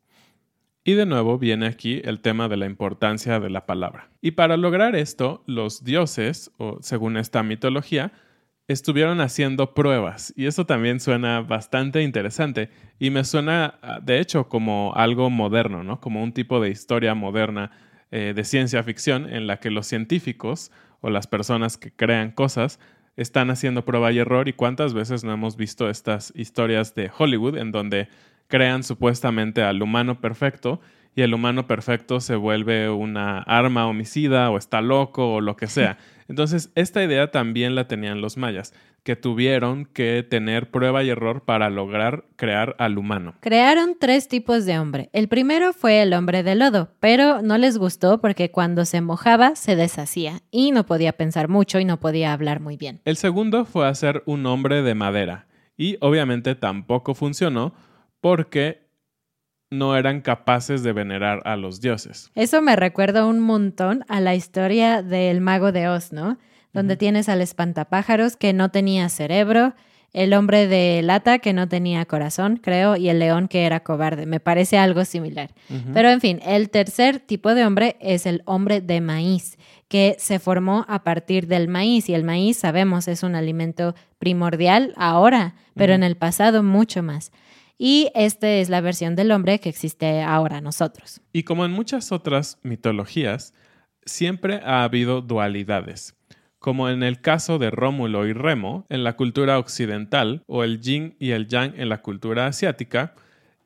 Y 0.85 0.95
de 0.95 1.07
nuevo 1.07 1.39
viene 1.39 1.67
aquí 1.67 2.03
el 2.05 2.21
tema 2.21 2.49
de 2.49 2.57
la 2.57 2.67
importancia 2.67 3.39
de 3.39 3.51
la 3.51 3.67
palabra. 3.67 4.11
Y 4.21 4.33
para 4.33 4.57
lograr 4.57 4.97
esto, 4.97 5.45
los 5.47 5.85
dioses, 5.85 6.51
o 6.59 6.79
según 6.81 7.17
esta 7.17 7.45
mitología, 7.45 8.13
estuvieron 8.67 9.21
haciendo 9.21 9.75
pruebas. 9.75 10.33
Y 10.37 10.47
eso 10.47 10.67
también 10.67 10.99
suena 10.99 11.41
bastante 11.41 12.03
interesante. 12.03 12.71
Y 12.99 13.11
me 13.11 13.23
suena, 13.23 13.79
ah, 13.83 14.01
de 14.03 14.19
hecho, 14.19 14.49
como 14.49 14.93
algo 14.97 15.31
moderno, 15.31 15.85
¿no? 15.85 16.01
Como 16.01 16.23
un 16.23 16.33
tipo 16.33 16.61
de 16.61 16.71
historia 16.71 17.15
moderna 17.15 17.71
eh, 18.11 18.33
de 18.35 18.45
ciencia 18.45 18.83
ficción 18.83 19.33
en 19.33 19.47
la 19.47 19.59
que 19.59 19.71
los 19.71 19.87
científicos 19.87 20.73
o 21.01 21.11
las 21.11 21.29
personas 21.29 21.79
que 21.79 21.93
crean 21.93 22.33
cosas 22.33 22.81
están 23.17 23.51
haciendo 23.51 23.85
prueba 23.85 24.11
y 24.11 24.19
error. 24.19 24.49
Y 24.49 24.53
cuántas 24.53 24.95
veces 24.95 25.23
no 25.23 25.33
hemos 25.33 25.57
visto 25.57 25.89
estas 25.89 26.33
historias 26.35 26.95
de 26.97 27.11
Hollywood 27.17 27.57
en 27.57 27.71
donde 27.71 28.09
crean 28.53 28.83
supuestamente 28.83 29.63
al 29.63 29.81
humano 29.81 30.21
perfecto 30.21 30.83
y 31.17 31.23
el 31.23 31.33
humano 31.33 31.67
perfecto 31.67 32.21
se 32.21 32.37
vuelve 32.37 32.91
una 32.91 33.39
arma 33.39 33.87
homicida 33.87 34.51
o 34.51 34.59
está 34.59 34.83
loco 34.83 35.33
o 35.33 35.41
lo 35.41 35.57
que 35.57 35.69
sea. 35.69 35.97
Entonces, 36.29 36.71
esta 36.75 37.03
idea 37.03 37.31
también 37.31 37.75
la 37.75 37.89
tenían 37.89 38.21
los 38.21 38.37
mayas, 38.37 38.75
que 39.05 39.17
tuvieron 39.17 39.87
que 39.87 40.23
tener 40.23 40.71
prueba 40.71 41.03
y 41.03 41.09
error 41.09 41.45
para 41.47 41.71
lograr 41.71 42.27
crear 42.37 42.77
al 42.79 42.99
humano. 42.99 43.37
Crearon 43.41 43.97
tres 43.99 44.29
tipos 44.29 44.67
de 44.67 44.79
hombre. 44.79 45.09
El 45.15 45.29
primero 45.29 45.73
fue 45.73 46.03
el 46.03 46.13
hombre 46.13 46.43
de 46.43 46.55
lodo, 46.55 46.91
pero 47.01 47.41
no 47.41 47.57
les 47.57 47.79
gustó 47.79 48.21
porque 48.21 48.51
cuando 48.51 48.85
se 48.85 49.01
mojaba 49.01 49.57
se 49.57 49.77
deshacía 49.77 50.43
y 50.51 50.73
no 50.73 50.85
podía 50.85 51.15
pensar 51.15 51.49
mucho 51.49 51.81
y 51.81 51.87
no 51.87 52.01
podía 52.01 52.35
hablar 52.35 52.61
muy 52.61 52.77
bien. 52.77 53.01
El 53.07 53.17
segundo 53.17 53.65
fue 53.65 53.89
hacer 53.89 54.23
un 54.27 54.45
hombre 54.45 54.83
de 54.83 54.95
madera 54.95 55.47
y 55.79 55.97
obviamente 56.03 56.55
tampoco 56.55 57.15
funcionó 57.15 57.73
porque 58.23 58.89
no 59.69 59.97
eran 59.97 60.21
capaces 60.21 60.83
de 60.83 60.93
venerar 60.93 61.43
a 61.45 61.57
los 61.57 61.81
dioses. 61.81 62.31
Eso 62.35 62.63
me 62.63 62.77
recuerda 62.77 63.27
un 63.27 63.41
montón 63.41 64.05
a 64.09 64.21
la 64.21 64.35
historia 64.35 65.03
del 65.03 65.41
mago 65.41 65.73
de 65.73 65.89
Oz, 65.89 66.13
¿no? 66.13 66.39
Donde 66.73 66.97
tienes 66.97 67.29
al 67.29 67.43
espantapájaros 67.43 68.37
que 68.37 68.53
no 68.53 68.71
tenía 68.71 69.09
cerebro, 69.09 69.75
el 70.13 70.35
hombre 70.35 70.69
de 70.69 71.01
lata 71.03 71.39
que 71.39 71.53
no 71.53 71.69
tenía 71.69 72.05
corazón, 72.05 72.59
creo, 72.63 72.97
y 72.97 73.09
el 73.09 73.19
león 73.19 73.49
que 73.49 73.65
era 73.65 73.81
cobarde. 73.81 74.25
Me 74.27 74.41
parece 74.41 74.79
algo 74.79 75.05
similar. 75.05 75.51
Pero 75.93 76.11
en 76.11 76.21
fin, 76.21 76.41
el 76.45 76.71
tercer 76.71 77.19
tipo 77.19 77.55
de 77.55 77.65
hombre 77.65 77.97
es 78.01 78.27
el 78.27 78.43
hombre 78.45 78.81
de 78.81 79.01
maíz, 79.01 79.59
que 79.89 80.17
se 80.19 80.39
formó 80.39 80.85
a 80.89 81.03
partir 81.03 81.47
del 81.47 81.69
maíz. 81.69 82.09
Y 82.09 82.15
el 82.15 82.25
maíz, 82.25 82.59
sabemos, 82.59 83.09
es 83.09 83.23
un 83.23 83.35
alimento 83.35 83.95
primordial 84.19 84.93
ahora, 84.97 85.55
pero 85.75 85.95
en 85.95 86.03
el 86.03 86.17
pasado 86.17 86.63
mucho 86.63 87.03
más. 87.03 87.33
Y 87.85 88.13
esta 88.15 88.49
es 88.49 88.69
la 88.69 88.81
versión 88.81 89.17
del 89.17 89.33
hombre 89.33 89.59
que 89.59 89.69
existe 89.69 90.23
ahora 90.23 90.61
nosotros. 90.61 91.21
Y 91.33 91.43
como 91.43 91.65
en 91.65 91.73
muchas 91.73 92.13
otras 92.13 92.61
mitologías, 92.63 93.55
siempre 94.05 94.61
ha 94.65 94.85
habido 94.85 95.21
dualidades. 95.21 96.15
Como 96.61 96.89
en 96.89 97.03
el 97.03 97.21
caso 97.21 97.59
de 97.59 97.73
Rómulo 97.73 98.25
y 98.29 98.35
Remo 98.35 98.87
en 98.89 99.03
la 99.03 99.17
cultura 99.17 99.59
occidental, 99.59 100.45
o 100.47 100.63
el 100.63 100.81
yin 100.81 101.17
y 101.19 101.33
el 101.33 101.49
yang 101.49 101.75
en 101.77 101.89
la 101.89 102.03
cultura 102.03 102.47
asiática, 102.47 103.17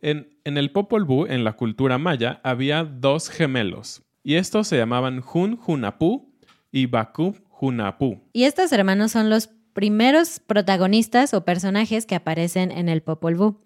en, 0.01 0.31
en 0.45 0.57
el 0.57 0.73
Popol 0.73 1.05
Vuh, 1.05 1.27
en 1.27 1.45
la 1.45 1.53
cultura 1.53 1.99
maya, 1.99 2.41
había 2.43 2.85
dos 2.85 3.29
gemelos. 3.29 4.03
Y 4.23 4.37
estos 4.37 4.67
se 4.67 4.79
llamaban 4.79 5.23
Hun 5.35 5.61
Hunapú 5.67 6.33
y 6.73 6.87
Bakú 6.87 7.37
Hunapú. 7.61 8.23
Y 8.33 8.45
estos 8.45 8.73
hermanos 8.73 9.13
son 9.13 9.29
los 9.29 9.51
primeros 9.75 10.41
protagonistas 10.41 11.35
o 11.35 11.45
personajes 11.45 12.07
que 12.07 12.15
aparecen 12.15 12.73
en 12.73 12.89
el 12.89 13.03
Popol 13.03 13.35
Vuh. 13.35 13.66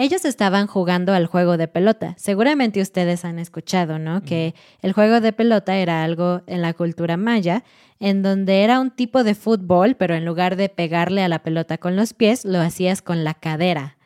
Ellos 0.00 0.24
estaban 0.24 0.68
jugando 0.68 1.12
al 1.12 1.26
juego 1.26 1.56
de 1.56 1.66
pelota. 1.66 2.14
Seguramente 2.18 2.80
ustedes 2.80 3.24
han 3.24 3.40
escuchado, 3.40 3.98
¿no? 3.98 4.22
Que 4.22 4.54
el 4.80 4.92
juego 4.92 5.20
de 5.20 5.32
pelota 5.32 5.76
era 5.76 6.04
algo 6.04 6.42
en 6.46 6.62
la 6.62 6.72
cultura 6.72 7.16
maya, 7.16 7.64
en 7.98 8.22
donde 8.22 8.62
era 8.62 8.78
un 8.78 8.92
tipo 8.92 9.24
de 9.24 9.34
fútbol, 9.34 9.96
pero 9.96 10.14
en 10.14 10.24
lugar 10.24 10.54
de 10.54 10.68
pegarle 10.68 11.24
a 11.24 11.28
la 11.28 11.42
pelota 11.42 11.78
con 11.78 11.96
los 11.96 12.14
pies, 12.14 12.44
lo 12.44 12.60
hacías 12.60 13.02
con 13.02 13.24
la 13.24 13.34
cadera. 13.34 13.96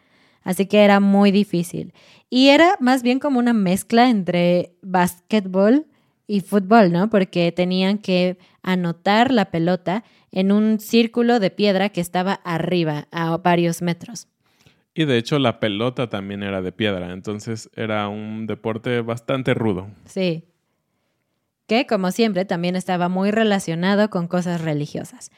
Así 0.45 0.65
que 0.65 0.83
era 0.83 0.99
muy 0.99 1.31
difícil. 1.31 1.93
Y 2.31 2.49
era 2.49 2.75
más 2.81 3.03
bien 3.03 3.19
como 3.19 3.39
una 3.39 3.53
mezcla 3.53 4.09
entre 4.09 4.73
básquetbol 4.81 5.85
y 6.27 6.41
fútbol, 6.41 6.91
¿no? 6.91 7.11
Porque 7.11 7.53
tenían 7.53 7.99
que 7.99 8.39
anotar 8.63 9.31
la 9.31 9.51
pelota 9.51 10.05
en 10.31 10.53
un 10.53 10.81
círculo 10.81 11.39
de 11.39 11.51
piedra 11.51 11.91
que 11.91 12.01
estaba 12.01 12.33
arriba, 12.33 13.09
a 13.11 13.37
varios 13.37 13.83
metros. 13.83 14.29
Y 14.95 15.05
de 15.07 15.17
hecho 15.17 15.39
la 15.39 15.59
pelota 15.59 16.09
también 16.09 16.43
era 16.43 16.61
de 16.61 16.73
piedra, 16.73 17.13
entonces 17.13 17.71
era 17.75 18.09
un 18.09 18.47
deporte 18.47 19.01
bastante 19.01 19.55
rudo. 19.55 19.89
Sí. 20.05 20.45
Que, 21.67 21.87
como 21.87 22.11
siempre, 22.11 22.45
también 22.45 22.77
estaba 22.77 23.09
muy 23.09 23.31
relacionado 23.31 24.11
con 24.11 24.29
cosas 24.29 24.61
religiosas. 24.61 25.31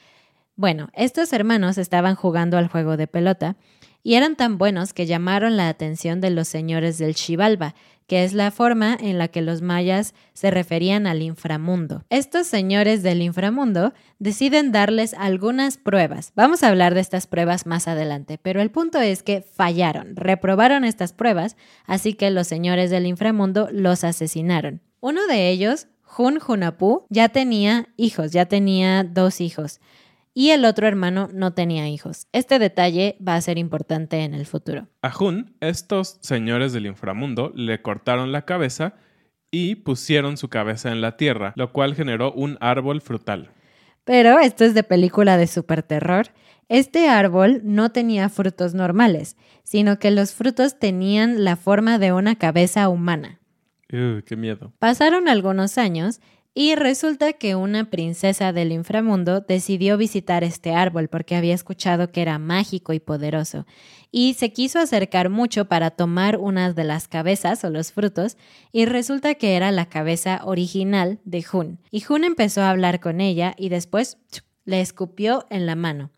Bueno, 0.56 0.88
estos 0.94 1.32
hermanos 1.32 1.78
estaban 1.78 2.14
jugando 2.14 2.58
al 2.58 2.68
juego 2.68 2.96
de 2.96 3.06
pelota 3.06 3.56
y 4.02 4.14
eran 4.14 4.36
tan 4.36 4.58
buenos 4.58 4.92
que 4.92 5.06
llamaron 5.06 5.56
la 5.56 5.68
atención 5.68 6.20
de 6.20 6.30
los 6.30 6.48
señores 6.48 6.98
del 6.98 7.14
Xibalba, 7.14 7.74
que 8.06 8.24
es 8.24 8.32
la 8.32 8.50
forma 8.50 8.96
en 9.00 9.18
la 9.18 9.28
que 9.28 9.42
los 9.42 9.62
mayas 9.62 10.14
se 10.32 10.50
referían 10.50 11.06
al 11.06 11.22
inframundo. 11.22 12.04
Estos 12.10 12.46
señores 12.46 13.02
del 13.02 13.22
inframundo 13.22 13.92
deciden 14.18 14.72
darles 14.72 15.14
algunas 15.14 15.78
pruebas. 15.78 16.32
Vamos 16.34 16.62
a 16.62 16.68
hablar 16.68 16.94
de 16.94 17.00
estas 17.00 17.26
pruebas 17.26 17.66
más 17.66 17.88
adelante, 17.88 18.38
pero 18.38 18.60
el 18.60 18.70
punto 18.70 19.00
es 19.00 19.22
que 19.22 19.42
fallaron, 19.42 20.16
reprobaron 20.16 20.84
estas 20.84 21.12
pruebas, 21.12 21.56
así 21.86 22.14
que 22.14 22.30
los 22.30 22.46
señores 22.46 22.90
del 22.90 23.06
inframundo 23.06 23.68
los 23.72 24.04
asesinaron. 24.04 24.82
Uno 25.00 25.26
de 25.26 25.50
ellos, 25.50 25.88
Jun 26.02 26.38
Junapú, 26.38 27.06
ya 27.10 27.28
tenía 27.28 27.88
hijos, 27.96 28.32
ya 28.32 28.46
tenía 28.46 29.04
dos 29.04 29.40
hijos 29.40 29.80
y 30.34 30.50
el 30.50 30.64
otro 30.64 30.86
hermano 30.88 31.28
no 31.32 31.54
tenía 31.54 31.88
hijos. 31.88 32.26
Este 32.32 32.58
detalle 32.58 33.16
va 33.26 33.36
a 33.36 33.40
ser 33.40 33.56
importante 33.56 34.18
en 34.18 34.34
el 34.34 34.44
futuro. 34.44 34.88
A 35.00 35.12
Hun, 35.16 35.54
estos 35.60 36.18
señores 36.20 36.72
del 36.72 36.86
inframundo 36.86 37.52
le 37.54 37.80
cortaron 37.80 38.32
la 38.32 38.44
cabeza 38.44 38.94
y 39.52 39.76
pusieron 39.76 40.36
su 40.36 40.48
cabeza 40.48 40.90
en 40.90 41.00
la 41.00 41.16
tierra, 41.16 41.52
lo 41.54 41.72
cual 41.72 41.94
generó 41.94 42.32
un 42.32 42.58
árbol 42.60 43.00
frutal. 43.00 43.52
Pero 44.02 44.40
esto 44.40 44.64
es 44.64 44.74
de 44.74 44.82
película 44.82 45.36
de 45.36 45.46
super 45.46 45.84
terror. 45.84 46.26
Este 46.68 47.08
árbol 47.08 47.60
no 47.62 47.92
tenía 47.92 48.28
frutos 48.28 48.74
normales, 48.74 49.36
sino 49.62 49.98
que 49.98 50.10
los 50.10 50.32
frutos 50.32 50.78
tenían 50.78 51.44
la 51.44 51.56
forma 51.56 51.98
de 51.98 52.12
una 52.12 52.34
cabeza 52.36 52.88
humana. 52.88 53.38
¡Qué 53.88 54.36
miedo! 54.36 54.72
Pasaron 54.80 55.28
algunos 55.28 55.78
años 55.78 56.20
y 56.54 56.76
resulta 56.76 57.32
que 57.32 57.56
una 57.56 57.90
princesa 57.90 58.52
del 58.52 58.70
inframundo 58.70 59.40
decidió 59.40 59.98
visitar 59.98 60.44
este 60.44 60.72
árbol 60.72 61.08
porque 61.08 61.34
había 61.34 61.52
escuchado 61.52 62.12
que 62.12 62.22
era 62.22 62.38
mágico 62.38 62.92
y 62.92 63.00
poderoso, 63.00 63.66
y 64.12 64.34
se 64.34 64.52
quiso 64.52 64.78
acercar 64.78 65.28
mucho 65.28 65.64
para 65.64 65.90
tomar 65.90 66.38
una 66.38 66.72
de 66.72 66.84
las 66.84 67.08
cabezas 67.08 67.64
o 67.64 67.70
los 67.70 67.90
frutos, 67.90 68.36
y 68.70 68.86
resulta 68.86 69.34
que 69.34 69.56
era 69.56 69.72
la 69.72 69.88
cabeza 69.88 70.42
original 70.44 71.18
de 71.24 71.44
Hun. 71.52 71.80
Y 71.90 72.04
Hun 72.08 72.22
empezó 72.22 72.62
a 72.62 72.70
hablar 72.70 73.00
con 73.00 73.20
ella 73.20 73.54
y 73.58 73.68
después 73.68 74.18
le 74.64 74.80
escupió 74.80 75.46
en 75.50 75.66
la 75.66 75.74
mano. 75.74 76.10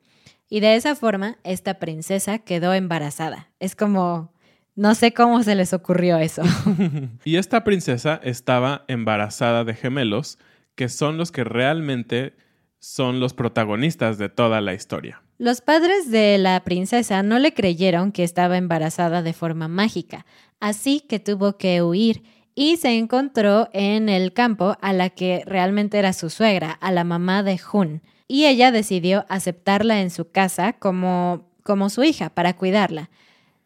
Y 0.49 0.61
de 0.61 0.77
esa 0.77 0.95
forma, 0.95 1.39
esta 1.43 1.79
princesa 1.79 2.39
quedó 2.39 2.75
embarazada. 2.75 3.49
Es 3.59 3.75
como 3.75 4.31
No 4.77 4.95
sé 4.95 5.15
cómo 5.15 5.43
se 5.43 5.55
les 5.55 5.73
ocurrió 5.73 6.19
eso. 6.19 6.43
y 7.25 7.37
esta 7.37 7.65
princesa 7.65 8.21
estaba 8.23 8.85
embarazada 8.89 9.65
de 9.65 9.75
gemelos, 9.75 10.39
que 10.75 10.91
son 10.91 11.17
los 11.17 11.33
que 11.33 11.45
realmente 11.45 12.35
son 12.79 13.19
los 13.19 13.33
protagonistas 13.33 14.19
de 14.19 14.29
toda 14.29 14.61
la 14.61 14.75
historia. 14.75 15.23
Los 15.39 15.63
padres 15.63 16.11
de 16.11 16.37
la 16.37 16.63
princesa 16.63 17.23
no 17.23 17.39
le 17.39 17.55
creyeron 17.55 18.13
que 18.13 18.23
estaba 18.23 18.59
embarazada 18.59 19.23
de 19.23 19.33
forma 19.33 19.67
mágica, 19.67 20.27
así 20.61 21.01
que 21.01 21.21
tuvo 21.21 21.57
que 21.57 21.83
huir 21.83 22.23
y 22.55 22.77
se 22.77 22.97
encontró 22.97 23.69
en 23.73 24.11
el 24.11 24.35
campo 24.35 24.77
a 24.83 24.93
la 24.93 25.11
que 25.11 25.43
realmente 25.47 25.99
era 25.99 26.13
su 26.13 26.29
suegra, 26.29 26.71
a 26.71 26.93
la 26.93 27.05
mamá 27.05 27.43
de 27.43 27.59
Jun, 27.59 28.03
y 28.29 28.45
ella 28.45 28.73
decidió 28.73 29.25
aceptarla 29.29 30.01
en 30.01 30.11
su 30.11 30.31
casa 30.31 30.75
como, 30.75 31.51
como 31.63 31.89
su 31.89 32.03
hija 32.03 32.31
para 32.31 32.57
cuidarla. 32.57 33.11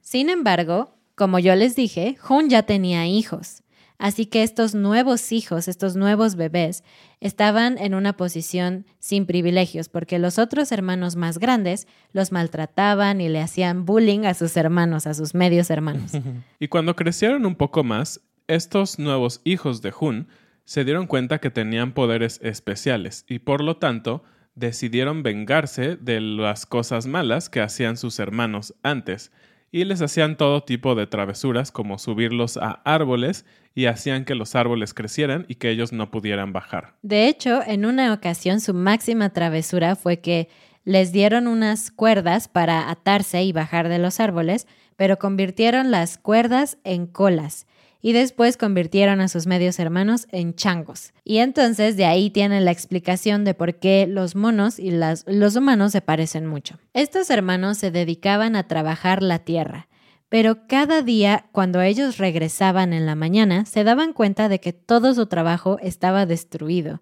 Sin 0.01 0.29
embargo, 0.29 1.00
como 1.21 1.39
yo 1.39 1.55
les 1.55 1.77
dije, 1.77 2.17
Jun 2.19 2.49
ya 2.49 2.63
tenía 2.63 3.07
hijos. 3.07 3.63
Así 3.99 4.25
que 4.25 4.43
estos 4.43 4.75
nuevos 4.75 5.33
hijos, 5.33 5.69
estos 5.69 5.95
nuevos 5.95 6.35
bebés, 6.35 6.83
estaban 7.21 7.77
en 7.77 7.95
una 7.95 8.15
posición 8.15 8.87
sin 9.01 9.27
privilegios, 9.27 9.91
porque 9.91 10.19
los 10.19 10.39
otros 10.39 10.73
hermanos 10.73 11.17
más 11.17 11.37
grandes 11.37 11.87
los 12.15 12.33
maltrataban 12.33 13.21
y 13.21 13.29
le 13.29 13.43
hacían 13.43 13.85
bullying 13.85 14.21
a 14.21 14.33
sus 14.33 14.57
hermanos, 14.57 15.07
a 15.07 15.13
sus 15.13 15.35
medios 15.35 15.69
hermanos. 15.69 16.13
y 16.59 16.69
cuando 16.69 16.97
crecieron 16.97 17.45
un 17.45 17.55
poco 17.55 17.85
más, 17.85 18.23
estos 18.47 18.99
nuevos 18.99 19.43
hijos 19.45 19.83
de 19.83 19.91
Jun 19.91 20.27
se 20.65 20.87
dieron 20.87 21.07
cuenta 21.07 21.39
que 21.39 21.51
tenían 21.51 21.93
poderes 21.93 22.41
especiales 22.43 23.27
y 23.29 23.41
por 23.41 23.63
lo 23.63 23.77
tanto 23.77 24.25
decidieron 24.55 25.23
vengarse 25.23 25.97
de 25.97 26.23
las 26.23 26.65
cosas 26.65 27.07
malas 27.07 27.51
que 27.51 27.61
hacían 27.61 27.99
sus 27.99 28.19
hermanos 28.21 28.75
antes 28.83 29.31
y 29.73 29.85
les 29.85 30.03
hacían 30.03 30.37
todo 30.37 30.63
tipo 30.63 30.95
de 30.95 31.07
travesuras 31.07 31.71
como 31.71 31.99
subirlos 31.99 32.57
a 32.57 32.83
árboles 32.85 33.45
y 33.75 33.87
hacían 33.87 34.25
que 34.25 34.35
los 34.35 34.55
árboles 34.55 34.95
crecieran 34.95 35.47
y 35.49 35.57
que 35.57 35.71
ellos 35.71 35.93
no 35.93 36.11
pudieran 36.11 36.53
bajar. 36.53 36.95
De 37.03 37.29
hecho, 37.29 37.63
en 37.65 37.85
una 37.85 38.13
ocasión 38.13 38.61
su 38.61 38.75
máxima 38.75 39.31
travesura 39.31 39.95
fue 39.97 40.21
que 40.21 40.49
les 40.85 41.13
dieron 41.13 41.47
unas 41.47 41.91
cuerdas 41.91 42.49
para 42.49 42.91
atarse 42.91 43.43
y 43.43 43.53
bajar 43.53 43.89
de 43.89 43.99
los 43.99 44.19
árboles, 44.19 44.67
pero 44.97 45.19
convirtieron 45.19 45.91
las 45.91 46.19
cuerdas 46.19 46.79
en 46.85 47.07
colas 47.07 47.67
y 48.03 48.13
después 48.13 48.57
convirtieron 48.57 49.21
a 49.21 49.29
sus 49.29 49.47
medios 49.47 49.79
hermanos 49.79 50.27
en 50.31 50.55
changos. 50.55 51.13
Y 51.25 51.39
entonces 51.39 51.97
de 51.97 52.07
ahí 52.07 52.31
tienen 52.31 52.65
la 52.65 52.71
explicación 52.71 53.45
de 53.45 53.55
por 53.55 53.75
qué 53.75 54.07
los 54.09 54.35
monos 54.35 54.79
y 54.79 54.91
los 54.91 55.57
humanos 55.57 55.93
se 55.93 56.01
parecen 56.01 56.47
mucho. 56.47 56.79
Estos 56.95 57.31
hermanos 57.31 57.79
se 57.79 57.91
dedicaban 57.91 58.57
a 58.57 58.67
trabajar 58.67 59.23
la 59.23 59.41
tierra, 59.41 59.89
pero 60.29 60.67
cada 60.67 61.03
día 61.03 61.47
cuando 61.53 61.81
ellos 61.83 62.19
regresaban 62.19 62.93
en 62.93 63.07
la 63.07 63.15
mañana 63.15 63.67
se 63.67 63.85
daban 63.85 64.13
cuenta 64.13 64.49
de 64.49 64.61
que 64.61 64.73
todo 64.73 65.15
su 65.15 65.27
trabajo 65.27 65.79
estaba 65.83 66.27
destruido. 66.27 67.01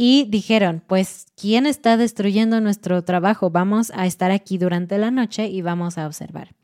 Y 0.00 0.26
dijeron, 0.28 0.84
pues, 0.86 1.26
¿quién 1.34 1.66
está 1.66 1.96
destruyendo 1.96 2.60
nuestro 2.60 3.02
trabajo? 3.02 3.50
Vamos 3.50 3.90
a 3.96 4.06
estar 4.06 4.30
aquí 4.30 4.56
durante 4.56 4.96
la 4.96 5.10
noche 5.10 5.48
y 5.48 5.60
vamos 5.60 5.98
a 5.98 6.06
observar. 6.06 6.54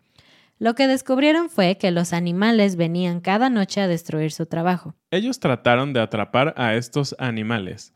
Lo 0.58 0.75
que 0.75 0.87
descubrieron 0.87 1.50
fue 1.50 1.78
que 1.78 1.90
los 1.90 2.12
animales 2.12 2.76
venían 2.76 3.20
cada 3.20 3.50
noche 3.50 3.80
a 3.80 3.88
destruir 3.88 4.30
su 4.32 4.46
trabajo. 4.46 4.94
Ellos 5.11 5.40
trataron 5.40 5.92
de 5.92 6.00
atrapar 6.00 6.54
a 6.56 6.75
estos 6.75 7.16
animales, 7.18 7.92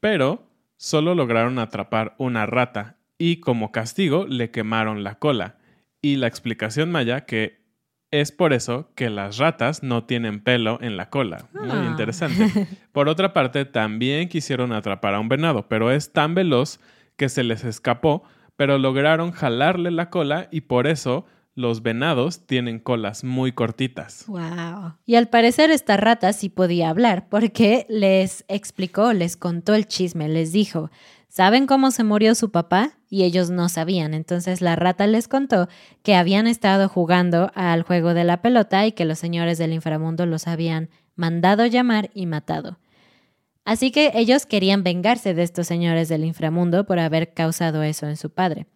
pero 0.00 0.50
solo 0.76 1.14
lograron 1.14 1.58
atrapar 1.58 2.14
una 2.18 2.44
rata 2.46 2.96
y 3.18 3.40
como 3.40 3.72
castigo 3.72 4.26
le 4.26 4.50
quemaron 4.50 5.04
la 5.04 5.18
cola. 5.18 5.56
Y 6.02 6.16
la 6.16 6.26
explicación 6.26 6.90
maya 6.90 7.24
que 7.24 7.66
es 8.10 8.30
por 8.30 8.52
eso 8.52 8.90
que 8.94 9.10
las 9.10 9.38
ratas 9.38 9.82
no 9.82 10.04
tienen 10.04 10.40
pelo 10.40 10.78
en 10.80 10.96
la 10.96 11.10
cola. 11.10 11.48
Muy 11.52 11.70
ah. 11.70 11.86
interesante. 11.88 12.68
Por 12.92 13.08
otra 13.08 13.32
parte, 13.32 13.64
también 13.64 14.28
quisieron 14.28 14.72
atrapar 14.72 15.14
a 15.14 15.20
un 15.20 15.28
venado, 15.28 15.68
pero 15.68 15.90
es 15.90 16.12
tan 16.12 16.34
veloz 16.34 16.78
que 17.16 17.28
se 17.28 17.42
les 17.42 17.64
escapó, 17.64 18.22
pero 18.54 18.78
lograron 18.78 19.32
jalarle 19.32 19.90
la 19.90 20.08
cola 20.10 20.48
y 20.50 20.62
por 20.62 20.86
eso 20.86 21.26
los 21.56 21.82
venados 21.82 22.46
tienen 22.46 22.78
colas 22.78 23.24
muy 23.24 23.50
cortitas. 23.50 24.26
Wow. 24.28 24.94
Y 25.06 25.14
al 25.14 25.28
parecer 25.28 25.70
esta 25.70 25.96
rata 25.96 26.32
sí 26.34 26.50
podía 26.50 26.90
hablar 26.90 27.28
porque 27.30 27.86
les 27.88 28.44
explicó, 28.46 29.14
les 29.14 29.38
contó 29.38 29.74
el 29.74 29.88
chisme, 29.88 30.28
les 30.28 30.52
dijo, 30.52 30.90
¿saben 31.28 31.66
cómo 31.66 31.90
se 31.90 32.04
murió 32.04 32.34
su 32.34 32.50
papá? 32.50 32.98
Y 33.08 33.24
ellos 33.24 33.48
no 33.48 33.70
sabían. 33.70 34.12
Entonces 34.12 34.60
la 34.60 34.76
rata 34.76 35.06
les 35.06 35.28
contó 35.28 35.68
que 36.02 36.14
habían 36.14 36.46
estado 36.46 36.90
jugando 36.90 37.50
al 37.54 37.82
juego 37.82 38.12
de 38.12 38.24
la 38.24 38.42
pelota 38.42 38.86
y 38.86 38.92
que 38.92 39.06
los 39.06 39.18
señores 39.18 39.56
del 39.56 39.72
inframundo 39.72 40.26
los 40.26 40.46
habían 40.46 40.90
mandado 41.14 41.64
llamar 41.64 42.10
y 42.12 42.26
matado. 42.26 42.78
Así 43.64 43.90
que 43.90 44.12
ellos 44.14 44.44
querían 44.44 44.84
vengarse 44.84 45.32
de 45.32 45.42
estos 45.42 45.66
señores 45.66 46.10
del 46.10 46.26
inframundo 46.26 46.84
por 46.84 46.98
haber 46.98 47.32
causado 47.32 47.82
eso 47.82 48.06
en 48.06 48.18
su 48.18 48.28
padre 48.28 48.66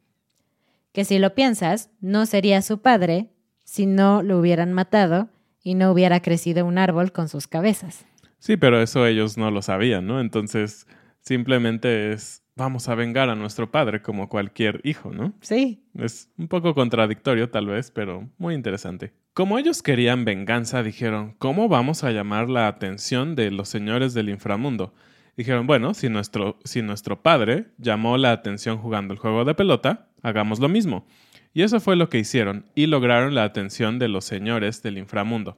que 0.92 1.05
si 1.05 1.18
lo 1.18 1.35
piensas, 1.35 1.90
no 2.00 2.26
sería 2.26 2.62
su 2.62 2.81
padre 2.81 3.31
si 3.64 3.87
no 3.87 4.22
lo 4.22 4.38
hubieran 4.38 4.72
matado 4.72 5.29
y 5.62 5.74
no 5.74 5.92
hubiera 5.92 6.20
crecido 6.20 6.64
un 6.64 6.79
árbol 6.79 7.12
con 7.12 7.29
sus 7.29 7.46
cabezas. 7.46 8.05
Sí, 8.38 8.57
pero 8.57 8.81
eso 8.81 9.07
ellos 9.07 9.37
no 9.37 9.50
lo 9.50 9.62
sabían, 9.62 10.07
¿no? 10.07 10.20
Entonces, 10.20 10.87
simplemente 11.20 12.12
es, 12.12 12.42
vamos 12.57 12.88
a 12.88 12.94
vengar 12.94 13.29
a 13.29 13.35
nuestro 13.35 13.70
padre 13.70 14.03
como 14.03 14.29
cualquier 14.29 14.81
hijo, 14.83 15.12
¿no? 15.12 15.35
Sí. 15.40 15.85
Es 15.94 16.31
un 16.38 16.48
poco 16.48 16.74
contradictorio 16.74 17.50
tal 17.50 17.66
vez, 17.66 17.90
pero 17.90 18.29
muy 18.38 18.55
interesante. 18.55 19.12
Como 19.35 19.59
ellos 19.59 19.83
querían 19.83 20.24
venganza, 20.24 20.83
dijeron, 20.83 21.37
¿cómo 21.38 21.68
vamos 21.68 22.03
a 22.03 22.11
llamar 22.11 22.48
la 22.48 22.66
atención 22.66 23.37
de 23.37 23.50
los 23.50 23.68
señores 23.68 24.14
del 24.14 24.29
inframundo? 24.29 24.94
Dijeron, 25.37 25.66
bueno, 25.66 25.94
si 25.94 26.09
nuestro, 26.09 26.59
si 26.64 26.83
nuestro 26.83 27.22
padre 27.22 27.68
llamó 27.79 28.18
la 28.18 28.33
atención 28.33 28.79
jugando 28.79 29.14
el 29.14 29.20
juego 29.20 29.44
de 29.44 29.55
pelota, 29.55 30.10
hagamos 30.23 30.61
lo 30.61 30.69
mismo. 30.69 31.07
Y 31.53 31.63
eso 31.63 31.81
fue 31.81 31.97
lo 31.97 32.09
que 32.09 32.19
hicieron 32.19 32.67
y 32.75 32.87
lograron 32.87 33.35
la 33.35 33.45
atención 33.45 33.99
de 33.99 34.09
los 34.09 34.25
señores 34.25 34.83
del 34.83 34.99
inframundo. 34.99 35.57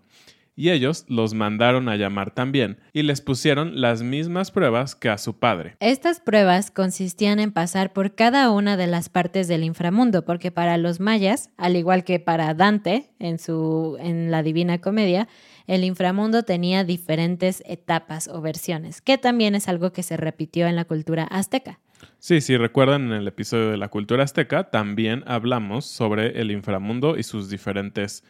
Y 0.54 0.68
ellos 0.70 1.06
los 1.08 1.32
mandaron 1.32 1.88
a 1.88 1.96
llamar 1.96 2.34
también 2.34 2.78
y 2.92 3.02
les 3.02 3.22
pusieron 3.22 3.80
las 3.80 4.02
mismas 4.02 4.50
pruebas 4.50 4.94
que 4.94 5.08
a 5.08 5.16
su 5.16 5.38
padre. 5.38 5.76
Estas 5.80 6.20
pruebas 6.20 6.70
consistían 6.70 7.40
en 7.40 7.52
pasar 7.52 7.94
por 7.94 8.14
cada 8.14 8.50
una 8.50 8.76
de 8.76 8.86
las 8.86 9.08
partes 9.08 9.48
del 9.48 9.64
inframundo, 9.64 10.26
porque 10.26 10.50
para 10.50 10.76
los 10.76 11.00
mayas, 11.00 11.50
al 11.56 11.76
igual 11.76 12.04
que 12.04 12.20
para 12.20 12.52
Dante 12.52 13.10
en 13.18 13.38
su 13.38 13.96
en 13.98 14.30
la 14.30 14.42
Divina 14.42 14.78
Comedia, 14.78 15.26
el 15.66 15.84
inframundo 15.84 16.42
tenía 16.42 16.84
diferentes 16.84 17.62
etapas 17.66 18.28
o 18.28 18.42
versiones, 18.42 19.00
que 19.00 19.16
también 19.16 19.54
es 19.54 19.68
algo 19.68 19.92
que 19.92 20.02
se 20.02 20.18
repitió 20.18 20.66
en 20.66 20.76
la 20.76 20.84
cultura 20.84 21.24
azteca. 21.24 21.80
Sí, 22.18 22.40
si 22.40 22.56
recuerdan 22.56 23.06
en 23.06 23.12
el 23.12 23.28
episodio 23.28 23.70
de 23.70 23.76
la 23.76 23.88
cultura 23.88 24.24
azteca, 24.24 24.70
también 24.70 25.24
hablamos 25.26 25.86
sobre 25.86 26.40
el 26.40 26.50
inframundo 26.50 27.16
y 27.16 27.22
sus 27.22 27.50
diferentes 27.50 28.24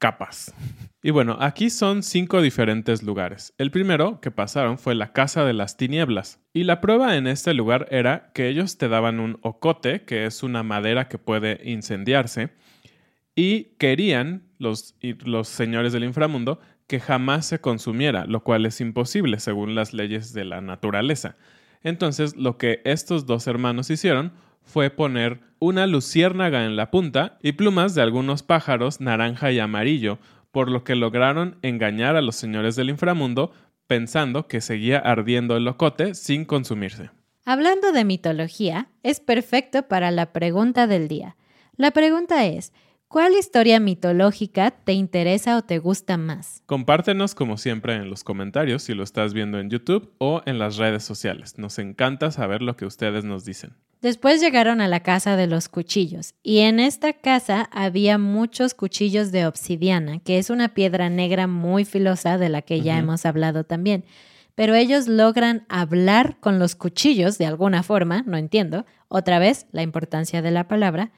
capas. 0.00 0.54
Y 1.02 1.10
bueno, 1.10 1.36
aquí 1.40 1.70
son 1.70 2.02
cinco 2.02 2.42
diferentes 2.42 3.02
lugares. 3.02 3.54
El 3.58 3.70
primero 3.70 4.20
que 4.20 4.30
pasaron 4.30 4.78
fue 4.78 4.94
la 4.94 5.12
Casa 5.12 5.44
de 5.44 5.52
las 5.52 5.76
Tinieblas. 5.76 6.40
Y 6.52 6.64
la 6.64 6.80
prueba 6.80 7.16
en 7.16 7.26
este 7.26 7.54
lugar 7.54 7.86
era 7.90 8.32
que 8.34 8.48
ellos 8.48 8.78
te 8.78 8.88
daban 8.88 9.20
un 9.20 9.38
ocote, 9.42 10.02
que 10.02 10.26
es 10.26 10.42
una 10.42 10.62
madera 10.62 11.06
que 11.08 11.18
puede 11.18 11.60
incendiarse, 11.64 12.50
y 13.36 13.76
querían 13.78 14.48
los, 14.58 14.96
los 15.24 15.48
señores 15.48 15.92
del 15.92 16.04
inframundo 16.04 16.60
que 16.86 16.98
jamás 16.98 17.46
se 17.46 17.60
consumiera, 17.60 18.26
lo 18.26 18.42
cual 18.42 18.66
es 18.66 18.80
imposible 18.80 19.38
según 19.38 19.74
las 19.74 19.92
leyes 19.92 20.32
de 20.32 20.44
la 20.44 20.60
naturaleza. 20.60 21.36
Entonces, 21.82 22.36
lo 22.36 22.58
que 22.58 22.80
estos 22.84 23.26
dos 23.26 23.46
hermanos 23.46 23.90
hicieron 23.90 24.32
fue 24.62 24.90
poner 24.90 25.40
una 25.58 25.86
luciérnaga 25.86 26.64
en 26.64 26.76
la 26.76 26.90
punta 26.90 27.38
y 27.42 27.52
plumas 27.52 27.94
de 27.94 28.02
algunos 28.02 28.42
pájaros 28.42 29.00
naranja 29.00 29.50
y 29.52 29.58
amarillo, 29.58 30.18
por 30.52 30.70
lo 30.70 30.84
que 30.84 30.94
lograron 30.94 31.58
engañar 31.62 32.16
a 32.16 32.22
los 32.22 32.36
señores 32.36 32.76
del 32.76 32.90
inframundo 32.90 33.52
pensando 33.86 34.46
que 34.46 34.60
seguía 34.60 34.98
ardiendo 34.98 35.56
el 35.56 35.64
locote 35.64 36.14
sin 36.14 36.44
consumirse. 36.44 37.10
Hablando 37.44 37.92
de 37.92 38.04
mitología, 38.04 38.88
es 39.02 39.18
perfecto 39.18 39.88
para 39.88 40.10
la 40.10 40.32
pregunta 40.32 40.86
del 40.86 41.08
día. 41.08 41.36
La 41.76 41.90
pregunta 41.90 42.46
es, 42.46 42.72
¿Cuál 43.10 43.32
historia 43.34 43.80
mitológica 43.80 44.70
te 44.70 44.92
interesa 44.92 45.56
o 45.56 45.62
te 45.62 45.80
gusta 45.80 46.16
más? 46.16 46.62
Compártenos 46.66 47.34
como 47.34 47.56
siempre 47.58 47.96
en 47.96 48.08
los 48.08 48.22
comentarios 48.22 48.84
si 48.84 48.94
lo 48.94 49.02
estás 49.02 49.34
viendo 49.34 49.58
en 49.58 49.68
YouTube 49.68 50.12
o 50.18 50.42
en 50.46 50.60
las 50.60 50.76
redes 50.76 51.02
sociales. 51.02 51.58
Nos 51.58 51.80
encanta 51.80 52.30
saber 52.30 52.62
lo 52.62 52.76
que 52.76 52.86
ustedes 52.86 53.24
nos 53.24 53.44
dicen. 53.44 53.74
Después 54.00 54.40
llegaron 54.40 54.80
a 54.80 54.86
la 54.86 55.00
casa 55.00 55.34
de 55.34 55.48
los 55.48 55.68
cuchillos 55.68 56.34
y 56.44 56.60
en 56.60 56.78
esta 56.78 57.12
casa 57.12 57.68
había 57.72 58.16
muchos 58.16 58.74
cuchillos 58.74 59.32
de 59.32 59.44
obsidiana, 59.44 60.20
que 60.20 60.38
es 60.38 60.48
una 60.48 60.68
piedra 60.68 61.10
negra 61.10 61.48
muy 61.48 61.84
filosa 61.84 62.38
de 62.38 62.48
la 62.48 62.62
que 62.62 62.80
ya 62.80 62.96
hemos 62.96 63.26
hablado 63.26 63.64
también. 63.64 64.04
Pero 64.54 64.76
ellos 64.76 65.08
logran 65.08 65.66
hablar 65.68 66.36
con 66.38 66.60
los 66.60 66.76
cuchillos 66.76 67.38
de 67.38 67.46
alguna 67.46 67.82
forma, 67.82 68.22
no 68.24 68.36
entiendo, 68.36 68.86
otra 69.08 69.40
vez 69.40 69.66
la 69.72 69.82
importancia 69.82 70.42
de 70.42 70.52
la 70.52 70.68
palabra, 70.68 71.10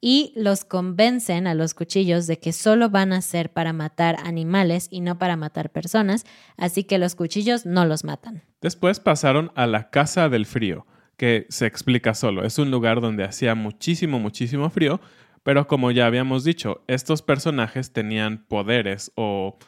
y 0.00 0.32
los 0.36 0.64
convencen 0.64 1.46
a 1.46 1.54
los 1.54 1.74
cuchillos 1.74 2.26
de 2.26 2.38
que 2.38 2.52
solo 2.52 2.90
van 2.90 3.12
a 3.12 3.20
ser 3.20 3.52
para 3.52 3.72
matar 3.72 4.16
animales 4.24 4.88
y 4.90 5.00
no 5.00 5.18
para 5.18 5.36
matar 5.36 5.70
personas, 5.70 6.24
así 6.56 6.84
que 6.84 6.98
los 6.98 7.14
cuchillos 7.14 7.66
no 7.66 7.84
los 7.84 8.04
matan. 8.04 8.42
Después 8.60 9.00
pasaron 9.00 9.50
a 9.54 9.66
la 9.66 9.90
Casa 9.90 10.28
del 10.28 10.46
Frío, 10.46 10.86
que 11.16 11.46
se 11.48 11.66
explica 11.66 12.14
solo. 12.14 12.44
Es 12.44 12.58
un 12.58 12.70
lugar 12.70 13.00
donde 13.00 13.24
hacía 13.24 13.54
muchísimo, 13.54 14.20
muchísimo 14.20 14.70
frío, 14.70 15.00
pero 15.42 15.66
como 15.66 15.90
ya 15.90 16.06
habíamos 16.06 16.44
dicho, 16.44 16.82
estos 16.86 17.22
personajes 17.22 17.92
tenían 17.92 18.44
poderes 18.46 19.12
o, 19.16 19.58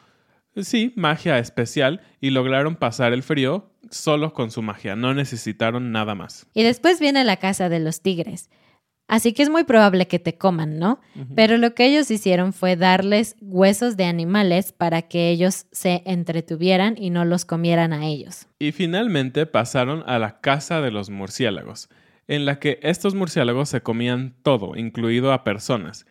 sí, 0.55 0.93
magia 0.95 1.39
especial 1.39 2.01
y 2.21 2.29
lograron 2.29 2.75
pasar 2.75 3.13
el 3.13 3.23
frío 3.23 3.71
solo 3.89 4.33
con 4.33 4.51
su 4.51 4.61
magia, 4.61 4.95
no 4.95 5.13
necesitaron 5.13 5.91
nada 5.91 6.15
más. 6.15 6.47
Y 6.53 6.63
después 6.63 6.99
viene 6.99 7.23
la 7.25 7.37
Casa 7.37 7.67
de 7.67 7.79
los 7.79 8.01
Tigres. 8.01 8.49
Así 9.11 9.33
que 9.33 9.43
es 9.43 9.49
muy 9.49 9.65
probable 9.65 10.07
que 10.07 10.19
te 10.19 10.37
coman, 10.37 10.79
¿no? 10.79 11.01
Pero 11.35 11.57
lo 11.57 11.75
que 11.75 11.85
ellos 11.85 12.09
hicieron 12.09 12.53
fue 12.53 12.77
darles 12.77 13.35
huesos 13.41 13.97
de 13.97 14.05
animales 14.05 14.71
para 14.71 15.01
que 15.01 15.29
ellos 15.31 15.65
se 15.73 16.01
entretuvieran 16.05 16.95
y 16.97 17.09
no 17.09 17.25
los 17.25 17.43
comieran 17.43 17.91
a 17.91 18.05
ellos. 18.05 18.47
Y 18.57 18.71
finalmente 18.71 19.45
pasaron 19.45 20.01
a 20.07 20.17
la 20.17 20.39
casa 20.39 20.79
de 20.79 20.91
los 20.91 21.09
murciélagos, 21.09 21.89
en 22.29 22.45
la 22.45 22.59
que 22.59 22.79
estos 22.83 23.13
murciélagos 23.13 23.67
se 23.67 23.81
comían 23.81 24.33
todo, 24.43 24.77
incluido 24.77 25.33
a 25.33 25.43
personas. 25.43 26.05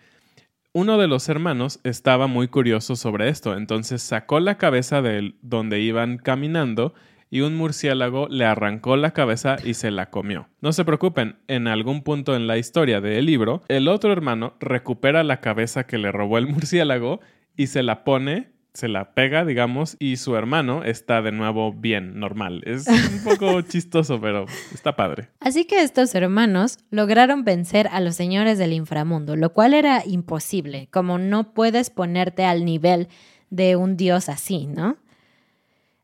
Uno 0.74 0.98
de 0.98 1.08
los 1.08 1.26
hermanos 1.30 1.80
estaba 1.84 2.26
muy 2.26 2.48
curioso 2.48 2.96
sobre 2.96 3.30
esto, 3.30 3.56
entonces 3.56 4.02
sacó 4.02 4.40
la 4.40 4.58
cabeza 4.58 5.00
de 5.00 5.34
donde 5.40 5.80
iban 5.80 6.18
caminando 6.18 6.92
y 7.30 7.40
un 7.42 7.56
murciélago 7.56 8.28
le 8.28 8.44
arrancó 8.44 8.96
la 8.96 9.12
cabeza 9.12 9.56
y 9.64 9.74
se 9.74 9.90
la 9.90 10.10
comió. 10.10 10.48
No 10.60 10.72
se 10.72 10.84
preocupen, 10.84 11.36
en 11.48 11.68
algún 11.68 12.02
punto 12.02 12.34
en 12.34 12.46
la 12.46 12.58
historia 12.58 13.00
del 13.00 13.26
libro, 13.26 13.62
el 13.68 13.88
otro 13.88 14.12
hermano 14.12 14.54
recupera 14.60 15.22
la 15.22 15.40
cabeza 15.40 15.86
que 15.86 15.98
le 15.98 16.12
robó 16.12 16.38
el 16.38 16.46
murciélago 16.48 17.20
y 17.56 17.68
se 17.68 17.82
la 17.82 18.04
pone 18.04 18.50
se 18.72 18.88
la 18.88 19.14
pega, 19.14 19.44
digamos, 19.44 19.96
y 19.98 20.16
su 20.16 20.36
hermano 20.36 20.84
está 20.84 21.22
de 21.22 21.32
nuevo 21.32 21.72
bien, 21.72 22.18
normal. 22.18 22.62
Es 22.64 22.86
un 22.86 23.24
poco 23.24 23.60
chistoso, 23.68 24.20
pero 24.20 24.46
está 24.72 24.94
padre. 24.96 25.28
Así 25.40 25.64
que 25.64 25.82
estos 25.82 26.14
hermanos 26.14 26.78
lograron 26.90 27.44
vencer 27.44 27.88
a 27.88 28.00
los 28.00 28.14
señores 28.14 28.58
del 28.58 28.72
inframundo, 28.72 29.36
lo 29.36 29.52
cual 29.52 29.74
era 29.74 30.04
imposible, 30.06 30.88
como 30.92 31.18
no 31.18 31.52
puedes 31.52 31.90
ponerte 31.90 32.44
al 32.44 32.64
nivel 32.64 33.08
de 33.50 33.76
un 33.76 33.96
dios 33.96 34.28
así, 34.28 34.66
¿no? 34.66 34.96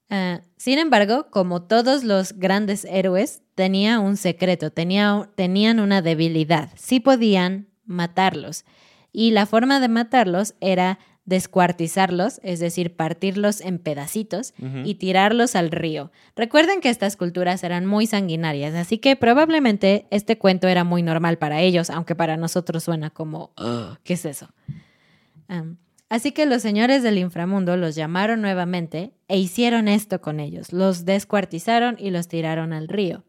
Ah, 0.08 0.40
sin 0.56 0.78
embargo, 0.78 1.28
como 1.30 1.62
todos 1.62 2.04
los 2.04 2.34
grandes 2.34 2.84
héroes, 2.84 3.42
tenía 3.54 3.98
un 3.98 4.16
secreto, 4.16 4.70
tenía, 4.70 5.28
tenían 5.34 5.80
una 5.80 6.02
debilidad. 6.02 6.70
Sí 6.76 7.00
podían 7.00 7.68
matarlos. 7.84 8.64
Y 9.12 9.30
la 9.30 9.46
forma 9.46 9.80
de 9.80 9.88
matarlos 9.88 10.54
era 10.60 10.98
descuartizarlos, 11.24 12.40
es 12.44 12.60
decir, 12.60 12.94
partirlos 12.94 13.60
en 13.60 13.80
pedacitos 13.80 14.54
y 14.84 14.94
tirarlos 14.94 15.56
al 15.56 15.72
río. 15.72 16.12
Recuerden 16.36 16.80
que 16.80 16.88
estas 16.88 17.16
culturas 17.16 17.64
eran 17.64 17.84
muy 17.84 18.06
sanguinarias, 18.06 18.74
así 18.76 18.98
que 18.98 19.16
probablemente 19.16 20.06
este 20.10 20.38
cuento 20.38 20.68
era 20.68 20.84
muy 20.84 21.02
normal 21.02 21.36
para 21.36 21.60
ellos, 21.60 21.90
aunque 21.90 22.14
para 22.14 22.36
nosotros 22.36 22.84
suena 22.84 23.10
como, 23.10 23.50
¿qué 24.04 24.14
es 24.14 24.24
eso? 24.24 24.48
Así 26.08 26.32
que 26.32 26.46
los 26.46 26.62
señores 26.62 27.02
del 27.02 27.18
inframundo 27.18 27.76
los 27.76 27.96
llamaron 27.96 28.40
nuevamente 28.40 29.12
e 29.28 29.38
hicieron 29.38 29.88
esto 29.88 30.20
con 30.20 30.38
ellos. 30.38 30.72
Los 30.72 31.04
descuartizaron 31.04 31.96
y 31.98 32.10
los 32.10 32.28
tiraron 32.28 32.72
al 32.72 32.86
río. 32.86 33.24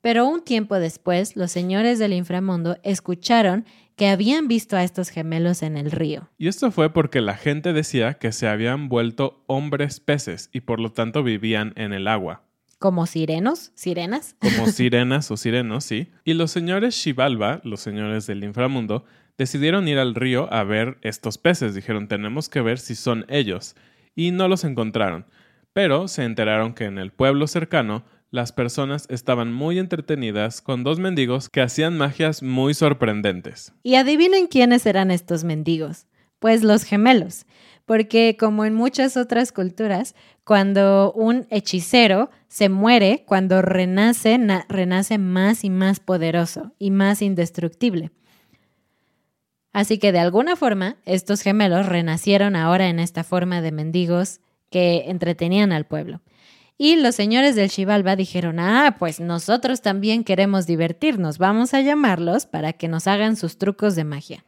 Pero 0.00 0.26
un 0.26 0.42
tiempo 0.42 0.76
después, 0.76 1.36
los 1.36 1.50
señores 1.50 1.98
del 1.98 2.12
inframundo 2.12 2.78
escucharon 2.82 3.66
que 3.96 4.08
habían 4.08 4.46
visto 4.46 4.76
a 4.76 4.84
estos 4.84 5.08
gemelos 5.08 5.62
en 5.62 5.76
el 5.76 5.90
río. 5.90 6.28
Y 6.38 6.48
esto 6.48 6.70
fue 6.70 6.92
porque 6.92 7.20
la 7.20 7.36
gente 7.36 7.72
decía 7.72 8.14
que 8.14 8.32
se 8.32 8.46
habían 8.46 8.88
vuelto 8.88 9.42
hombres 9.46 10.00
peces 10.00 10.50
y 10.52 10.60
por 10.60 10.80
lo 10.80 10.92
tanto 10.92 11.22
vivían 11.22 11.72
en 11.76 11.92
el 11.92 12.06
agua. 12.06 12.42
¿Como 12.78 13.06
sirenos? 13.06 13.72
¿Sirenas? 13.74 14.36
Como 14.38 14.66
sirenas 14.72 15.30
o 15.30 15.36
sirenos, 15.36 15.84
sí. 15.84 16.08
Y 16.24 16.34
los 16.34 16.50
señores 16.50 16.94
Shivalba, 16.94 17.60
los 17.64 17.80
señores 17.80 18.26
del 18.26 18.44
inframundo, 18.44 19.04
decidieron 19.38 19.88
ir 19.88 19.98
al 19.98 20.14
río 20.14 20.52
a 20.52 20.64
ver 20.64 20.98
estos 21.02 21.38
peces. 21.38 21.74
Dijeron, 21.74 22.08
tenemos 22.08 22.48
que 22.48 22.60
ver 22.60 22.78
si 22.78 22.94
son 22.94 23.24
ellos. 23.28 23.74
Y 24.14 24.30
no 24.30 24.48
los 24.48 24.64
encontraron. 24.64 25.26
Pero 25.72 26.08
se 26.08 26.24
enteraron 26.24 26.74
que 26.74 26.84
en 26.84 26.98
el 26.98 27.12
pueblo 27.12 27.46
cercano 27.46 28.04
las 28.30 28.52
personas 28.52 29.06
estaban 29.08 29.52
muy 29.52 29.78
entretenidas 29.78 30.60
con 30.60 30.84
dos 30.84 30.98
mendigos 30.98 31.48
que 31.48 31.60
hacían 31.60 31.96
magias 31.96 32.42
muy 32.42 32.74
sorprendentes. 32.74 33.72
Y 33.82 33.94
adivinen 33.94 34.46
quiénes 34.46 34.86
eran 34.86 35.10
estos 35.10 35.44
mendigos. 35.44 36.06
Pues 36.38 36.62
los 36.62 36.84
gemelos. 36.84 37.46
Porque 37.84 38.36
como 38.38 38.64
en 38.64 38.74
muchas 38.74 39.16
otras 39.16 39.52
culturas, 39.52 40.14
cuando 40.44 41.12
un 41.12 41.46
hechicero 41.50 42.30
se 42.48 42.68
muere, 42.68 43.24
cuando 43.26 43.62
renace, 43.62 44.38
renace 44.68 45.18
más 45.18 45.62
y 45.62 45.70
más 45.70 46.00
poderoso 46.00 46.72
y 46.78 46.90
más 46.90 47.22
indestructible. 47.22 48.10
Así 49.76 49.98
que 49.98 50.10
de 50.10 50.20
alguna 50.20 50.56
forma, 50.56 50.96
estos 51.04 51.42
gemelos 51.42 51.84
renacieron 51.84 52.56
ahora 52.56 52.88
en 52.88 52.98
esta 52.98 53.24
forma 53.24 53.60
de 53.60 53.72
mendigos 53.72 54.40
que 54.70 55.04
entretenían 55.08 55.70
al 55.70 55.84
pueblo. 55.84 56.22
Y 56.78 56.96
los 56.96 57.14
señores 57.14 57.56
del 57.56 57.68
Xibalba 57.68 58.16
dijeron, 58.16 58.58
ah, 58.58 58.96
pues 58.98 59.20
nosotros 59.20 59.82
también 59.82 60.24
queremos 60.24 60.66
divertirnos, 60.66 61.36
vamos 61.36 61.74
a 61.74 61.82
llamarlos 61.82 62.46
para 62.46 62.72
que 62.72 62.88
nos 62.88 63.06
hagan 63.06 63.36
sus 63.36 63.58
trucos 63.58 63.94
de 63.96 64.04
magia. 64.04 64.46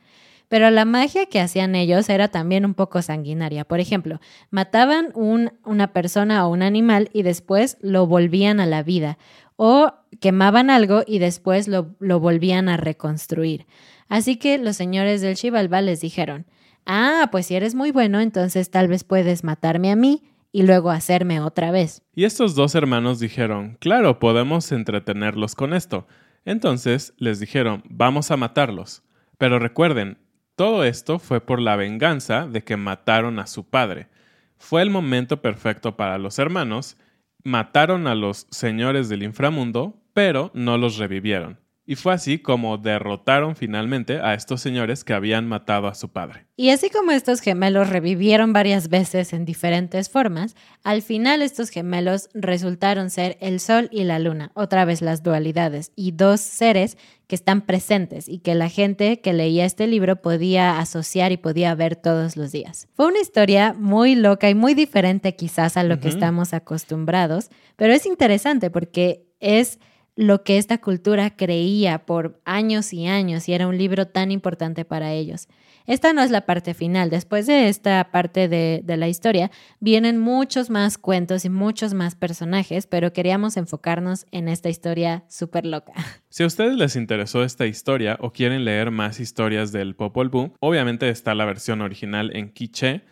Pero 0.49 0.71
la 0.71 0.87
magia 0.87 1.27
que 1.27 1.41
hacían 1.41 1.75
ellos 1.75 2.09
era 2.09 2.29
también 2.29 2.65
un 2.65 2.73
poco 2.73 3.03
sanguinaria. 3.03 3.67
Por 3.67 3.81
ejemplo, 3.81 4.23
mataban 4.51 5.11
un, 5.15 5.53
una 5.67 5.93
persona 5.93 6.47
o 6.47 6.51
un 6.51 6.63
animal 6.63 7.11
y 7.13 7.23
después 7.23 7.77
lo 7.83 8.07
volvían 8.07 8.61
a 8.61 8.67
la 8.67 8.83
vida. 8.83 9.19
O 9.57 9.93
quemaban 10.21 10.71
algo 10.71 11.03
y 11.07 11.19
después 11.19 11.69
lo, 11.69 11.95
lo 11.99 12.19
volvían 12.19 12.71
a 12.71 12.79
reconstruir. 12.79 13.67
Así 14.09 14.37
que 14.37 14.59
los 14.59 14.77
señores 14.77 15.21
del 15.21 15.37
Xibalba 15.37 15.81
les 15.83 16.01
dijeron, 16.01 16.47
ah, 16.87 17.29
pues 17.31 17.47
si 17.47 17.55
eres 17.55 17.75
muy 17.75 17.91
bueno, 17.91 18.21
entonces 18.21 18.71
tal 18.71 18.89
vez 18.89 19.05
puedes 19.05 19.45
matarme 19.45 19.91
a 19.91 19.97
mí 19.97 20.23
y 20.53 20.63
luego 20.63 20.91
hacerme 20.91 21.41
otra 21.41 21.71
vez. 21.71 22.03
Y 22.15 22.25
estos 22.25 22.55
dos 22.55 22.75
hermanos 22.75 23.21
dijeron, 23.21 23.77
claro, 23.81 24.19
podemos 24.19 24.73
entretenerlos 24.73 25.55
con 25.55 25.75
esto. 25.75 26.07
Entonces 26.45 27.13
les 27.19 27.41
dijeron, 27.41 27.83
vamos 27.89 28.31
a 28.31 28.37
matarlos. 28.37 29.03
Pero 29.37 29.59
recuerden, 29.59 30.19
todo 30.57 30.83
esto 30.85 31.19
fue 31.19 31.41
por 31.41 31.61
la 31.61 31.77
venganza 31.77 32.47
de 32.47 32.65
que 32.65 32.77
mataron 32.77 33.39
a 33.39 33.47
su 33.47 33.69
padre. 33.69 34.09
Fue 34.57 34.83
el 34.83 34.91
momento 34.91 35.41
perfecto 35.41 35.97
para 35.97 36.19
los 36.19 36.39
hermanos, 36.39 36.97
mataron 37.45 38.07
a 38.07 38.15
los 38.15 38.47
señores 38.51 39.09
del 39.09 39.23
inframundo, 39.23 40.03
pero 40.15 40.51
no 40.55 40.79
los 40.79 40.97
revivieron. 40.97 41.61
Y 41.91 41.97
fue 41.97 42.13
así 42.13 42.39
como 42.39 42.77
derrotaron 42.77 43.57
finalmente 43.57 44.21
a 44.21 44.35
estos 44.35 44.61
señores 44.61 45.05
que 45.05 45.15
habían 45.15 45.49
matado 45.49 45.89
a 45.89 45.95
su 45.95 46.11
padre. 46.11 46.45
Y 46.55 46.69
así 46.69 46.91
como 46.91 47.13
estos 47.13 47.41
gemelos 47.41 47.89
revivieron 47.89 48.53
varias 48.53 48.91
veces 48.91 49.33
en 49.33 49.47
diferentes 49.47 50.11
formas, 50.11 50.55
al 50.85 51.01
final 51.01 51.41
estos 51.41 51.71
gemelos 51.71 52.29
resultaron 52.35 53.09
ser 53.09 53.39
el 53.41 53.59
sol 53.59 53.89
y 53.91 54.05
la 54.05 54.19
luna, 54.19 54.53
otra 54.53 54.85
vez 54.85 55.01
las 55.01 55.23
dualidades, 55.23 55.93
y 55.97 56.13
dos 56.13 56.43
seres 56.43 56.99
que 57.27 57.35
están 57.35 57.63
presentes 57.63 58.29
y 58.29 58.41
que 58.41 58.55
la 58.55 58.69
gente 58.69 59.23
que 59.23 59.33
leía 59.33 59.65
este 59.65 59.87
libro 59.87 60.21
podía 60.21 60.81
asociar 60.81 61.33
y 61.33 61.39
podía 61.39 61.75
ver 61.75 61.97
todos 61.97 62.37
los 62.37 62.53
días. 62.53 62.87
Fue 62.93 63.07
una 63.07 63.21
historia 63.21 63.73
muy 63.73 64.15
loca 64.15 64.51
y 64.51 64.55
muy 64.55 64.75
diferente 64.75 65.37
quizás 65.37 65.79
a 65.79 65.85
lo 65.85 66.01
que 66.01 66.09
estamos 66.09 66.53
acostumbrados, 66.53 67.49
pero 67.77 67.95
es 67.95 68.05
interesante 68.05 68.69
porque 68.69 69.25
es 69.41 69.79
lo 70.19 70.43
que 70.43 70.59
esta 70.59 70.79
cultura 70.79 71.37
creía 71.37 72.05
por 72.05 72.41
años 72.45 72.93
y 72.93 73.07
años 73.07 73.49
y 73.49 73.53
era 73.53 73.69
un 73.69 73.79
libro 73.79 74.09
tan 74.09 74.33
importante 74.33 74.85
para 74.85 75.13
ellos. 75.13 75.47
Esta 75.87 76.13
no 76.13 76.23
es 76.23 76.33
la 76.33 76.45
parte 76.45 76.75
final. 76.75 77.09
Después 77.09 77.47
de 77.47 77.69
esta 77.69 78.03
parte 78.11 78.49
de, 78.49 78.83
la 78.97 79.07
historia, 79.07 79.53
vienen 79.79 80.19
muchos 80.19 80.71
más 80.71 80.99
cuentos 80.99 81.45
y 81.45 81.51
muchos 81.51 81.95
más 81.95 82.17
personajes, 82.17 82.89
pero 82.89 83.13
queríamos 83.13 83.57
enfocarnos 83.57 84.27
en 84.33 84.49
esta 84.49 84.69
historia 84.69 85.23
súper 85.29 85.65
loca. 85.65 85.93
Si 86.31 86.43
a 86.43 86.47
ustedes 86.47 86.77
les 86.77 86.95
interesó 86.95 87.43
esta 87.43 87.67
historia 87.67 88.19
o 88.21 88.33
quieren 88.33 88.65
leer 88.65 88.91
más 88.91 89.19
historias 89.19 89.73
del 89.73 89.97
Popol 89.97 90.29
Vuh, 90.29 90.53
obviamente 90.61 91.09
está 91.09 91.35
la 91.35 91.47
versión 91.47 91.81
original 91.81 92.37
en 92.37 92.53
quiche 92.53 93.03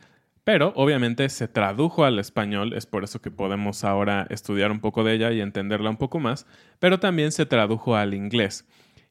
pero 0.46 0.72
obviamente 0.76 1.28
se 1.28 1.48
tradujo 1.48 2.04
al 2.04 2.20
español, 2.20 2.72
es 2.72 2.86
por 2.86 3.02
eso 3.02 3.20
que 3.20 3.32
podemos 3.32 3.82
ahora 3.82 4.28
estudiar 4.30 4.70
un 4.70 4.78
poco 4.78 5.02
de 5.02 5.14
ella 5.14 5.32
y 5.32 5.40
entenderla 5.40 5.90
un 5.90 5.96
poco 5.96 6.20
más, 6.20 6.46
pero 6.78 7.00
también 7.00 7.32
se 7.32 7.46
tradujo 7.46 7.96
al 7.96 8.14
inglés. 8.14 8.64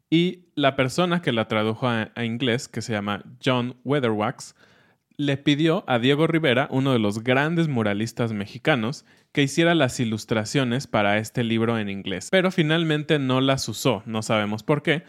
Y 0.10 0.46
la 0.56 0.78
persona 0.78 1.22
que 1.22 1.34
la 1.34 1.50
tradujo 1.50 1.90
a, 1.90 2.10
inglés, 2.24 2.70
que 2.70 2.82
se 2.82 2.94
llama 2.94 3.22
John 3.44 3.76
Weatherwax, 3.84 4.56
le 5.18 5.36
pidió 5.36 5.84
a 5.88 6.00
Diego 6.00 6.26
Rivera, 6.26 6.70
uno 6.72 6.94
de 6.94 7.00
los 7.00 7.22
grandes 7.22 7.68
muralistas 7.68 8.32
mexicanos, 8.32 9.04
que 9.34 9.44
hiciera 9.44 9.76
las 9.76 10.00
ilustraciones 10.00 10.88
para 10.88 11.18
este 11.18 11.44
libro 11.44 11.78
en 11.78 11.90
inglés. 11.90 12.30
Pero 12.32 12.50
finalmente 12.50 13.20
no 13.20 13.42
las 13.42 13.68
usó, 13.68 14.04
no 14.06 14.22
sabemos 14.22 14.64
por 14.64 14.84
qué, 14.84 15.04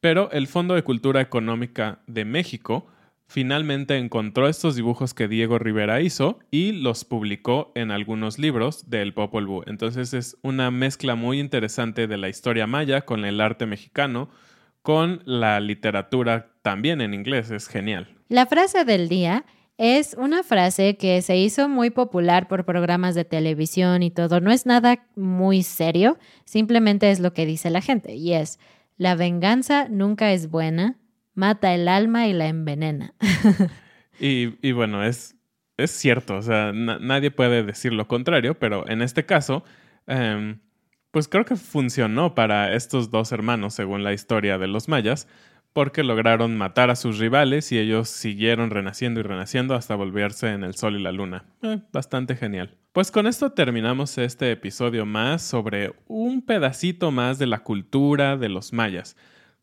Pero 0.00 0.32
el 0.32 0.48
Fondo 0.48 0.74
de 0.74 0.82
Cultura 0.82 1.20
Económica 1.20 2.00
de 2.08 2.24
México 2.24 2.88
finalmente 3.30 3.96
encontró 3.96 4.48
estos 4.48 4.74
dibujos 4.74 5.14
que 5.14 5.28
Diego 5.28 5.60
Rivera 5.60 6.00
hizo 6.00 6.40
y 6.50 6.72
los 6.72 7.04
publicó 7.04 7.70
en 7.76 7.92
algunos 7.92 8.40
libros 8.40 8.90
del 8.90 9.14
Popol 9.14 9.46
Vuh. 9.46 9.62
Entonces 9.68 10.12
es 10.14 10.36
una 10.42 10.72
mezcla 10.72 11.14
muy 11.14 11.38
interesante 11.38 12.08
de 12.08 12.16
la 12.16 12.28
historia 12.28 12.66
maya 12.66 13.02
con 13.02 13.24
el 13.24 13.40
arte 13.40 13.66
mexicano, 13.66 14.30
con 14.82 15.22
la 15.26 15.60
literatura 15.60 16.50
también 16.62 17.00
en 17.00 17.14
inglés. 17.14 17.52
Es 17.52 17.68
genial. 17.68 18.08
La 18.28 18.46
frase 18.46 18.84
del 18.84 19.08
día 19.08 19.44
es 19.78 20.16
una 20.18 20.42
frase 20.42 20.96
que 20.96 21.22
se 21.22 21.36
hizo 21.36 21.68
muy 21.68 21.90
popular 21.90 22.48
por 22.48 22.64
programas 22.64 23.14
de 23.14 23.24
televisión 23.24 24.02
y 24.02 24.10
todo. 24.10 24.40
No 24.40 24.50
es 24.50 24.66
nada 24.66 25.06
muy 25.14 25.62
serio, 25.62 26.18
simplemente 26.44 27.12
es 27.12 27.20
lo 27.20 27.32
que 27.32 27.46
dice 27.46 27.70
la 27.70 27.80
gente 27.80 28.12
y 28.16 28.32
es, 28.32 28.58
la 28.96 29.14
venganza 29.14 29.86
nunca 29.88 30.32
es 30.32 30.50
buena, 30.50 30.98
mata 31.34 31.74
el 31.74 31.88
alma 31.88 32.26
y 32.26 32.32
la 32.32 32.48
envenena. 32.48 33.14
y, 34.18 34.72
bueno, 34.72 35.04
es, 35.04 35.36
es 35.76 35.90
cierto, 35.90 36.36
o 36.36 36.42
sea, 36.42 36.72
nadie 36.72 37.30
puede 37.30 37.62
decir 37.62 37.92
lo 37.92 38.08
contrario, 38.08 38.58
pero 38.58 38.88
en 38.88 39.02
este 39.02 39.26
caso, 39.26 39.64
em, 40.06 40.60
pues 41.10 41.28
creo 41.28 41.44
que 41.44 41.56
funcionó 41.56 42.34
para 42.34 42.74
estos 42.74 43.10
dos 43.10 43.32
hermanos, 43.32 43.74
según 43.74 44.04
la 44.04 44.12
historia 44.12 44.58
de 44.58 44.68
los 44.68 44.88
mayas, 44.88 45.26
porque 45.72 46.02
lograron 46.02 46.56
matar 46.56 46.90
a 46.90 46.96
sus 46.96 47.18
rivales 47.18 47.70
y 47.72 47.78
ellos 47.78 48.08
siguieron 48.08 48.70
renaciendo 48.70 49.20
y 49.20 49.22
renaciendo 49.22 49.74
hasta 49.74 49.94
volverse 49.94 50.50
en 50.52 50.64
el 50.64 50.74
sol 50.74 50.96
y 50.98 51.02
la 51.02 51.12
luna. 51.12 51.44
Eh, 51.62 51.80
bastante 51.92 52.36
genial. 52.36 52.76
Pues 52.92 53.12
con 53.12 53.26
esto 53.26 53.52
terminamos 53.52 54.18
este 54.18 54.50
episodio 54.50 55.06
más 55.06 55.42
sobre 55.42 55.94
un 56.08 56.42
pedacito 56.42 57.12
más 57.12 57.38
de 57.38 57.46
la 57.46 57.60
cultura 57.60 58.36
de 58.36 58.48
los 58.48 58.72
mayas. 58.72 59.16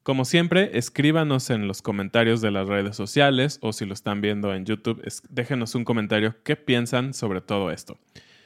Como 0.07 0.23
siempre, 0.23 0.77
escríbanos 0.77 1.49
en 1.49 1.67
los 1.67 1.81
comentarios 1.81 2.39
de 2.39 2.49
las 2.49 2.65
redes 2.65 2.95
sociales 2.95 3.59
o 3.61 3.73
si 3.73 3.85
lo 3.85 3.93
están 3.93 4.21
viendo 4.21 4.53
en 4.53 4.63
YouTube, 4.63 5.03
déjenos 5.27 5.75
un 5.75 5.83
comentario 5.83 6.33
qué 6.43 6.55
piensan 6.55 7.13
sobre 7.13 7.41
todo 7.41 7.71
esto. 7.71 7.97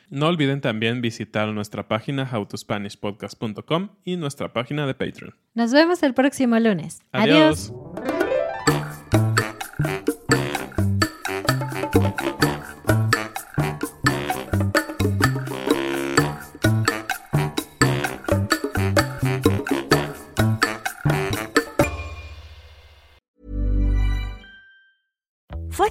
No 0.09 0.25
olviden 0.25 0.59
también 0.59 1.01
visitar 1.01 1.47
nuestra 1.49 1.87
página 1.87 2.27
howtospanishpodcast.com 2.27 3.89
y 4.03 4.17
nuestra 4.17 4.51
página 4.53 4.87
de 4.87 4.95
Patreon. 4.95 5.35
Nos 5.53 5.71
vemos 5.71 6.01
el 6.01 6.15
próximo 6.15 6.57
lunes. 6.57 7.03
Adiós. 7.11 7.71